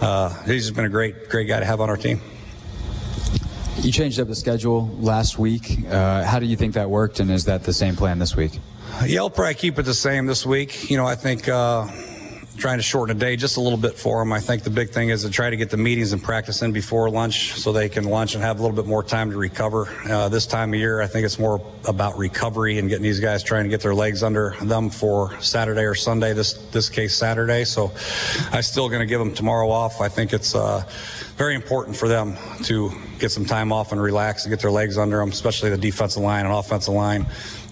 uh, 0.00 0.28
he's 0.44 0.66
just 0.66 0.76
been 0.76 0.84
a 0.84 0.88
great 0.88 1.28
great 1.28 1.48
guy 1.48 1.58
to 1.58 1.66
have 1.66 1.80
on 1.80 1.90
our 1.90 1.96
team. 1.96 2.20
You 3.78 3.90
changed 3.90 4.20
up 4.20 4.28
the 4.28 4.36
schedule 4.36 4.86
last 5.00 5.36
week. 5.36 5.84
Uh, 5.88 6.22
how 6.22 6.38
do 6.38 6.46
you 6.46 6.54
think 6.54 6.74
that 6.74 6.90
worked, 6.90 7.18
and 7.18 7.28
is 7.28 7.46
that 7.46 7.64
the 7.64 7.72
same 7.72 7.96
plan 7.96 8.20
this 8.20 8.36
week? 8.36 8.52
Yeah, 9.04 9.22
I'll 9.22 9.30
probably 9.30 9.54
keep 9.54 9.80
it 9.80 9.82
the 9.82 9.94
same 9.94 10.26
this 10.26 10.46
week. 10.46 10.88
You 10.88 10.96
know, 10.96 11.06
I 11.06 11.16
think 11.16 11.48
uh, 11.48 11.88
trying 12.56 12.78
to 12.78 12.82
shorten 12.82 13.16
a 13.16 13.18
day 13.18 13.36
just 13.36 13.56
a 13.56 13.60
little 13.60 13.78
bit 13.78 13.94
for 13.94 14.20
them. 14.20 14.32
I 14.32 14.40
think 14.40 14.62
the 14.62 14.70
big 14.70 14.90
thing 14.90 15.08
is 15.08 15.22
to 15.22 15.30
try 15.30 15.50
to 15.50 15.56
get 15.56 15.70
the 15.70 15.76
meetings 15.76 16.12
and 16.12 16.22
practice 16.22 16.62
in 16.62 16.72
before 16.72 17.10
lunch 17.10 17.52
so 17.54 17.72
they 17.72 17.88
can 17.88 18.04
lunch 18.04 18.34
and 18.34 18.42
have 18.42 18.58
a 18.58 18.62
little 18.62 18.76
bit 18.76 18.86
more 18.86 19.02
time 19.02 19.30
to 19.30 19.36
recover. 19.36 19.88
Uh, 20.08 20.28
this 20.28 20.46
time 20.46 20.72
of 20.72 20.78
year, 20.78 21.00
I 21.00 21.06
think 21.06 21.24
it's 21.24 21.38
more 21.38 21.60
about 21.86 22.16
recovery 22.16 22.78
and 22.78 22.88
getting 22.88 23.02
these 23.02 23.20
guys 23.20 23.42
trying 23.42 23.64
to 23.64 23.70
get 23.70 23.80
their 23.80 23.94
legs 23.94 24.22
under 24.22 24.54
them 24.62 24.90
for 24.90 25.38
Saturday 25.40 25.82
or 25.82 25.94
Sunday. 25.94 26.32
This 26.32 26.54
this 26.72 26.88
case 26.88 27.14
Saturday, 27.14 27.64
so 27.64 27.92
I'm 28.52 28.62
still 28.62 28.88
going 28.88 29.00
to 29.00 29.06
give 29.06 29.18
them 29.18 29.34
tomorrow 29.34 29.68
off. 29.70 30.00
I 30.00 30.08
think 30.08 30.32
it's 30.32 30.54
uh, 30.54 30.84
very 31.36 31.54
important 31.54 31.96
for 31.96 32.08
them 32.08 32.36
to 32.64 32.90
get 33.18 33.30
some 33.30 33.44
time 33.44 33.72
off 33.72 33.92
and 33.92 34.00
relax 34.00 34.44
and 34.44 34.52
get 34.52 34.60
their 34.60 34.70
legs 34.70 34.98
under 34.98 35.18
them, 35.18 35.30
especially 35.30 35.70
the 35.70 35.78
defensive 35.78 36.22
line 36.22 36.44
and 36.44 36.54
offensive 36.54 36.94
line. 36.94 37.26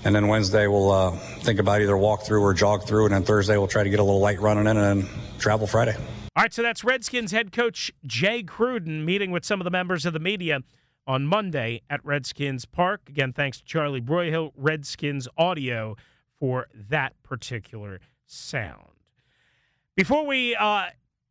And 0.05 0.15
then 0.15 0.29
Wednesday 0.29 0.67
we'll 0.67 0.91
uh, 0.91 1.13
think 1.13 1.61
about 1.61 1.81
either 1.81 1.97
walk 1.97 2.23
through 2.23 2.43
or 2.43 2.55
jog 2.55 2.85
through, 2.85 3.07
and 3.07 3.15
then 3.15 3.23
Thursday 3.23 3.57
we'll 3.57 3.69
try 3.69 3.85
to 3.85 3.91
get 3.91 4.01
a 4.01 4.03
little 4.03 4.21
light 4.21 4.41
running 4.41 4.67
in, 4.67 4.77
and 4.77 5.03
then 5.03 5.11
travel 5.39 5.67
Friday. 5.67 5.95
All 6.35 6.43
right, 6.43 6.53
so 6.53 6.63
that's 6.63 6.83
Redskins 6.83 7.31
head 7.31 7.53
coach 7.53 7.93
Jay 8.07 8.43
Gruden 8.43 9.05
meeting 9.05 9.31
with 9.31 9.45
some 9.45 9.61
of 9.61 9.65
the 9.65 9.71
members 9.71 10.07
of 10.07 10.13
the 10.13 10.19
media 10.19 10.61
on 11.07 11.27
Monday 11.27 11.83
at 11.91 12.05
Redskins 12.05 12.65
Park. 12.65 13.03
Again, 13.09 13.33
thanks 13.33 13.59
to 13.59 13.65
Charlie 13.65 14.01
Broyhill, 14.01 14.53
Redskins 14.57 15.29
Audio, 15.37 15.97
for 16.39 16.67
that 16.75 17.21
particular 17.23 18.01
sound. 18.27 18.89
Before 19.95 20.27
we 20.27 20.57
uh, 20.57 20.87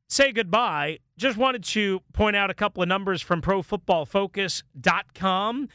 say 0.08 0.32
goodbye, 0.32 1.00
just 1.18 1.36
wanted 1.36 1.64
to 1.64 2.02
point 2.14 2.36
out 2.36 2.52
a 2.52 2.54
couple 2.54 2.84
of 2.84 2.90
numbers 2.90 3.22
from 3.22 3.42
ProFootballFocus.com 3.42 5.68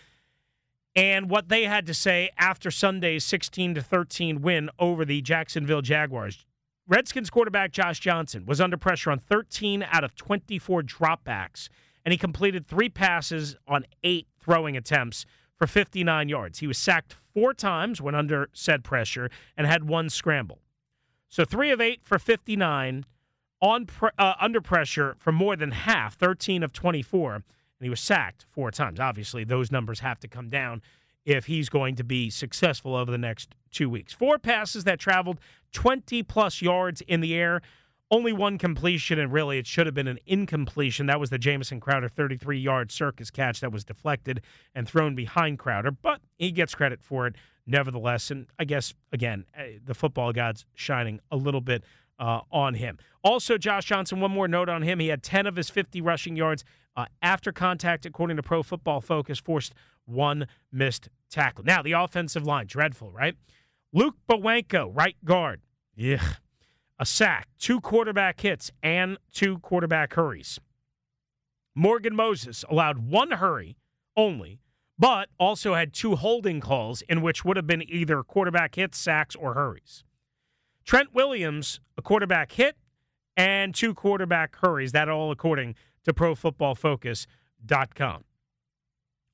and 0.96 1.28
what 1.28 1.50
they 1.50 1.64
had 1.64 1.86
to 1.86 1.94
say 1.94 2.30
after 2.38 2.70
Sunday's 2.70 3.22
16 3.22 3.74
to 3.74 3.82
13 3.82 4.40
win 4.40 4.70
over 4.78 5.04
the 5.04 5.20
Jacksonville 5.20 5.82
Jaguars. 5.82 6.46
Redskins 6.88 7.28
quarterback 7.30 7.70
Josh 7.70 8.00
Johnson 8.00 8.46
was 8.46 8.60
under 8.60 8.78
pressure 8.78 9.10
on 9.10 9.18
13 9.18 9.84
out 9.90 10.04
of 10.04 10.16
24 10.16 10.82
dropbacks, 10.82 11.68
and 12.04 12.12
he 12.12 12.18
completed 12.18 12.66
three 12.66 12.88
passes 12.88 13.56
on 13.68 13.84
eight 14.02 14.26
throwing 14.40 14.76
attempts 14.76 15.26
for 15.56 15.66
59 15.66 16.28
yards. 16.28 16.60
He 16.60 16.66
was 16.66 16.78
sacked 16.78 17.12
four 17.12 17.52
times 17.52 18.00
when 18.00 18.14
under 18.14 18.48
said 18.52 18.82
pressure 18.82 19.30
and 19.56 19.66
had 19.66 19.84
one 19.84 20.08
scramble. 20.08 20.60
So 21.28 21.44
three 21.44 21.70
of 21.70 21.80
eight 21.80 22.00
for 22.04 22.18
59 22.18 23.04
on 23.60 23.86
uh, 24.18 24.34
under 24.40 24.60
pressure 24.60 25.16
for 25.18 25.32
more 25.32 25.56
than 25.56 25.72
half, 25.72 26.14
13 26.16 26.62
of 26.62 26.72
24, 26.72 27.42
and 27.78 27.86
he 27.86 27.90
was 27.90 28.00
sacked 28.00 28.46
four 28.50 28.70
times. 28.70 29.00
Obviously, 29.00 29.44
those 29.44 29.70
numbers 29.70 30.00
have 30.00 30.18
to 30.20 30.28
come 30.28 30.48
down 30.48 30.82
if 31.24 31.46
he's 31.46 31.68
going 31.68 31.96
to 31.96 32.04
be 32.04 32.30
successful 32.30 32.94
over 32.94 33.10
the 33.10 33.18
next 33.18 33.54
two 33.70 33.90
weeks. 33.90 34.12
Four 34.12 34.38
passes 34.38 34.84
that 34.84 34.98
traveled 34.98 35.40
20 35.72 36.22
plus 36.22 36.62
yards 36.62 37.02
in 37.02 37.20
the 37.20 37.34
air. 37.34 37.60
Only 38.08 38.32
one 38.32 38.56
completion, 38.56 39.18
and 39.18 39.32
really 39.32 39.58
it 39.58 39.66
should 39.66 39.86
have 39.86 39.94
been 39.94 40.06
an 40.06 40.20
incompletion. 40.26 41.06
That 41.06 41.18
was 41.18 41.30
the 41.30 41.38
Jamison 41.38 41.80
Crowder 41.80 42.08
33 42.08 42.58
yard 42.58 42.92
circus 42.92 43.32
catch 43.32 43.58
that 43.60 43.72
was 43.72 43.84
deflected 43.84 44.42
and 44.76 44.88
thrown 44.88 45.16
behind 45.16 45.58
Crowder, 45.58 45.90
but 45.90 46.20
he 46.38 46.52
gets 46.52 46.76
credit 46.76 47.02
for 47.02 47.26
it 47.26 47.34
nevertheless. 47.66 48.30
And 48.30 48.46
I 48.60 48.64
guess, 48.64 48.94
again, 49.12 49.44
eh, 49.56 49.78
the 49.84 49.94
football 49.94 50.32
god's 50.32 50.64
shining 50.74 51.18
a 51.32 51.36
little 51.36 51.60
bit 51.60 51.82
uh, 52.20 52.40
on 52.52 52.74
him. 52.74 52.98
Also, 53.24 53.58
Josh 53.58 53.86
Johnson, 53.86 54.20
one 54.20 54.30
more 54.30 54.46
note 54.46 54.68
on 54.68 54.82
him. 54.82 55.00
He 55.00 55.08
had 55.08 55.24
10 55.24 55.46
of 55.46 55.56
his 55.56 55.68
50 55.68 56.00
rushing 56.00 56.36
yards 56.36 56.64
uh, 56.96 57.06
after 57.20 57.52
contact, 57.52 58.06
according 58.06 58.36
to 58.36 58.42
Pro 58.42 58.62
Football 58.62 59.00
Focus, 59.00 59.38
forced 59.38 59.74
one 60.06 60.46
missed 60.72 61.08
tackle. 61.30 61.64
Now, 61.64 61.82
the 61.82 61.92
offensive 61.92 62.46
line, 62.46 62.66
dreadful, 62.66 63.10
right? 63.12 63.34
Luke 63.92 64.16
Bowanko, 64.28 64.90
right 64.94 65.16
guard. 65.24 65.60
Yeah. 65.94 66.22
A 66.98 67.04
sack, 67.04 67.48
two 67.58 67.80
quarterback 67.80 68.40
hits, 68.40 68.70
and 68.82 69.18
two 69.30 69.58
quarterback 69.58 70.14
hurries. 70.14 70.58
Morgan 71.74 72.16
Moses 72.16 72.64
allowed 72.70 72.98
one 72.98 73.32
hurry 73.32 73.76
only, 74.16 74.60
but 74.98 75.28
also 75.38 75.74
had 75.74 75.92
two 75.92 76.16
holding 76.16 76.58
calls 76.58 77.02
in 77.02 77.20
which 77.20 77.44
would 77.44 77.58
have 77.58 77.66
been 77.66 77.82
either 77.82 78.22
quarterback 78.22 78.76
hits, 78.76 78.96
sacks, 78.96 79.36
or 79.36 79.52
hurries. 79.52 80.04
Trent 80.86 81.12
Williams, 81.12 81.80
a 81.98 82.02
quarterback 82.02 82.52
hit, 82.52 82.76
and 83.36 83.74
two 83.74 83.94
quarterback 83.94 84.56
hurries. 84.56 84.92
That 84.92 85.08
all 85.08 85.30
according 85.30 85.74
to 86.04 86.12
ProFootballFocus.com. 86.12 88.24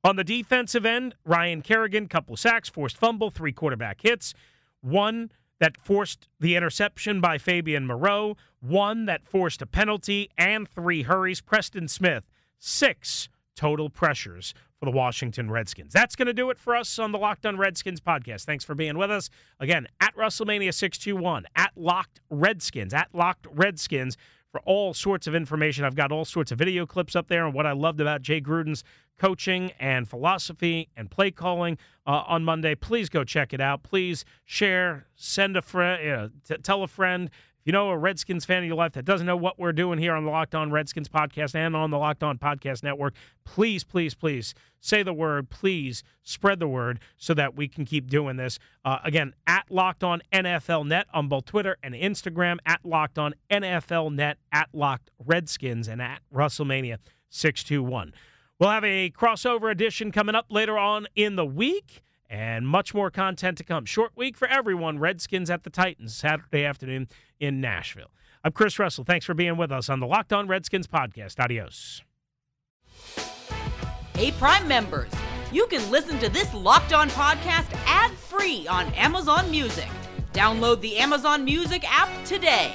On 0.05 0.17
the 0.17 0.25
defensive 0.25 0.85
end, 0.85 1.15
Ryan 1.25 1.63
Kerrigan, 1.63 2.09
couple 2.09 2.37
sacks, 2.37 2.69
forced 2.69 2.97
fumble, 2.97 3.31
three 3.31 3.53
quarterback 3.53 4.01
hits, 4.01 4.35
one 4.81 5.31
that 5.61 5.77
forced 5.77 6.27
the 6.41 6.57
interception 6.57 7.21
by 7.21 7.39
Fabian 7.39 7.87
Moreau, 7.87 8.37
one 8.61 9.07
that 9.07 9.25
forced 9.25 9.63
a 9.63 9.67
penalty, 9.67 10.29
and 10.37 10.69
three 10.69 11.03
hurries. 11.03 11.41
Preston 11.41 11.87
Smith, 11.87 12.25
six 12.59 13.29
total 13.55 13.89
pressures 13.89 14.55
for 14.83 14.91
the 14.91 14.97
Washington 14.97 15.49
Redskins. 15.49 15.93
That's 15.93 16.17
going 16.17 16.27
to 16.27 16.33
do 16.33 16.51
it 16.51 16.59
for 16.59 16.75
us 16.75 16.99
on 16.99 17.13
the 17.13 17.19
Locked 17.19 17.47
On 17.47 17.57
Redskins 17.57 18.01
podcast. 18.01 18.45
Thanks 18.45 18.65
for 18.65 18.75
being 18.75 18.99
with 18.99 19.13
us. 19.13 19.31
Again, 19.61 19.87
at 20.01 20.13
Russellmania621, 20.17 21.45
at 21.55 21.71
Locked 21.77 22.21
Redskins, 22.31 22.93
at 22.93 23.07
Locked 23.13 23.47
Redskins 23.53 24.17
for 24.51 24.61
all 24.63 24.93
sorts 24.93 25.29
of 25.29 25.37
information. 25.37 25.85
I've 25.85 25.95
got 25.95 26.11
all 26.11 26.25
sorts 26.25 26.51
of 26.51 26.59
video 26.59 26.85
clips 26.85 27.15
up 27.15 27.29
there 27.29 27.47
and 27.47 27.55
what 27.55 27.65
I 27.65 27.71
loved 27.71 28.01
about 28.01 28.23
Jay 28.23 28.41
Gruden's 28.41 28.83
coaching 29.21 29.71
and 29.79 30.09
philosophy 30.09 30.89
and 30.97 31.09
play 31.09 31.31
calling 31.31 31.79
uh, 32.05 32.25
on 32.27 32.45
Monday. 32.45 32.75
Please 32.75 33.09
go 33.09 33.23
check 33.23 33.53
it 33.53 33.61
out. 33.61 33.85
Please 33.85 34.25
share, 34.45 35.07
send 35.15 35.57
a 35.57 35.63
friend, 35.63 36.11
uh, 36.11 36.29
t- 36.45 36.61
tell 36.61 36.83
a 36.83 36.89
friend. 36.89 37.31
If 37.63 37.69
you 37.69 37.73
know 37.75 37.91
a 37.91 37.97
Redskins 37.97 38.45
fan 38.45 38.65
in 38.65 38.67
your 38.67 38.77
life 38.77 38.95
that 38.95 39.05
doesn't 39.05 39.25
know 39.25 39.37
what 39.37 39.57
we're 39.57 39.73
doing 39.73 39.97
here 39.97 40.15
on 40.15 40.25
the 40.25 40.33
Locked 40.33 40.57
On 40.57 40.73
Redskins 40.73 41.09
podcast 41.09 41.55
and 41.55 41.77
on 41.77 41.93
the 41.93 41.99
Locked 41.99 42.25
On 42.25 42.37
Podcast 42.37 42.83
Network, 42.83 43.15
please, 43.45 43.85
please, 43.85 44.17
please 44.17 44.53
say 44.81 45.05
the 45.05 45.13
word. 45.13 45.49
Please 45.49 46.03
spread 46.25 46.59
the 46.59 46.67
word 46.67 46.99
so 47.19 47.35
that 47.35 47.55
we 47.55 47.69
can 47.69 47.85
keep 47.85 48.11
doing 48.11 48.35
this. 48.37 48.59
Uh, 48.85 48.99
again, 49.05 49.33
at 49.47 49.67
Locked 49.71 50.03
On 50.03 50.21
NFL 50.33 50.89
Net 50.89 51.07
on 51.15 51.29
both 51.29 51.45
Twitter 51.45 51.77
and 51.85 51.95
Instagram, 51.95 52.57
at 52.67 52.81
Locked 52.85 53.17
On 53.17 53.33
NFL 53.49 54.13
Net, 54.13 54.39
at 54.51 54.69
Locked 54.73 55.13
Redskins, 55.25 55.87
and 55.87 56.03
at 56.03 56.21
Russellmania 56.35 56.99
621. 57.29 58.13
We'll 58.59 58.71
have 58.71 58.83
a 58.83 59.11
crossover 59.11 59.71
edition 59.71 60.11
coming 60.11 60.35
up 60.35 60.47
later 60.51 60.77
on 60.77 61.07
in 61.15 61.37
the 61.37 61.47
week 61.47 62.03
and 62.33 62.67
much 62.67 62.95
more 62.95 63.11
content 63.11 63.59
to 63.59 63.65
come. 63.65 63.85
Short 63.85 64.13
week 64.17 64.39
for 64.39 64.49
everyone. 64.49 64.99
Redskins 64.99 65.51
at 65.51 65.65
the 65.65 65.71
Titans 65.71 66.17
Saturday 66.17 66.65
afternoon 66.65 67.09
in 67.39 67.61
Nashville. 67.61 68.11
I'm 68.43 68.53
Chris 68.53 68.79
Russell. 68.79 69.05
Thanks 69.05 69.27
for 69.27 69.35
being 69.35 69.59
with 69.59 69.71
us 69.71 69.91
on 69.91 70.01
the 70.01 70.07
Locked 70.07 70.33
On 70.33 70.49
Redskins 70.49 70.89
podcast. 70.89 71.39
Adios. 71.39 72.03
Hey, 74.15 74.33
Prime 74.33 74.67
members, 74.67 75.13
you 75.53 75.67
can 75.67 75.89
listen 75.91 76.19
to 76.21 76.31
this 76.31 76.53
Locked 76.55 76.95
On 76.95 77.11
podcast 77.11 77.71
ad 77.87 78.13
free 78.13 78.67
on 78.67 78.87
Amazon 78.95 79.51
Music. 79.51 79.89
Download 80.33 80.81
the 80.81 80.97
Amazon 80.97 81.45
Music 81.45 81.85
app 81.87 82.09
today. 82.25 82.75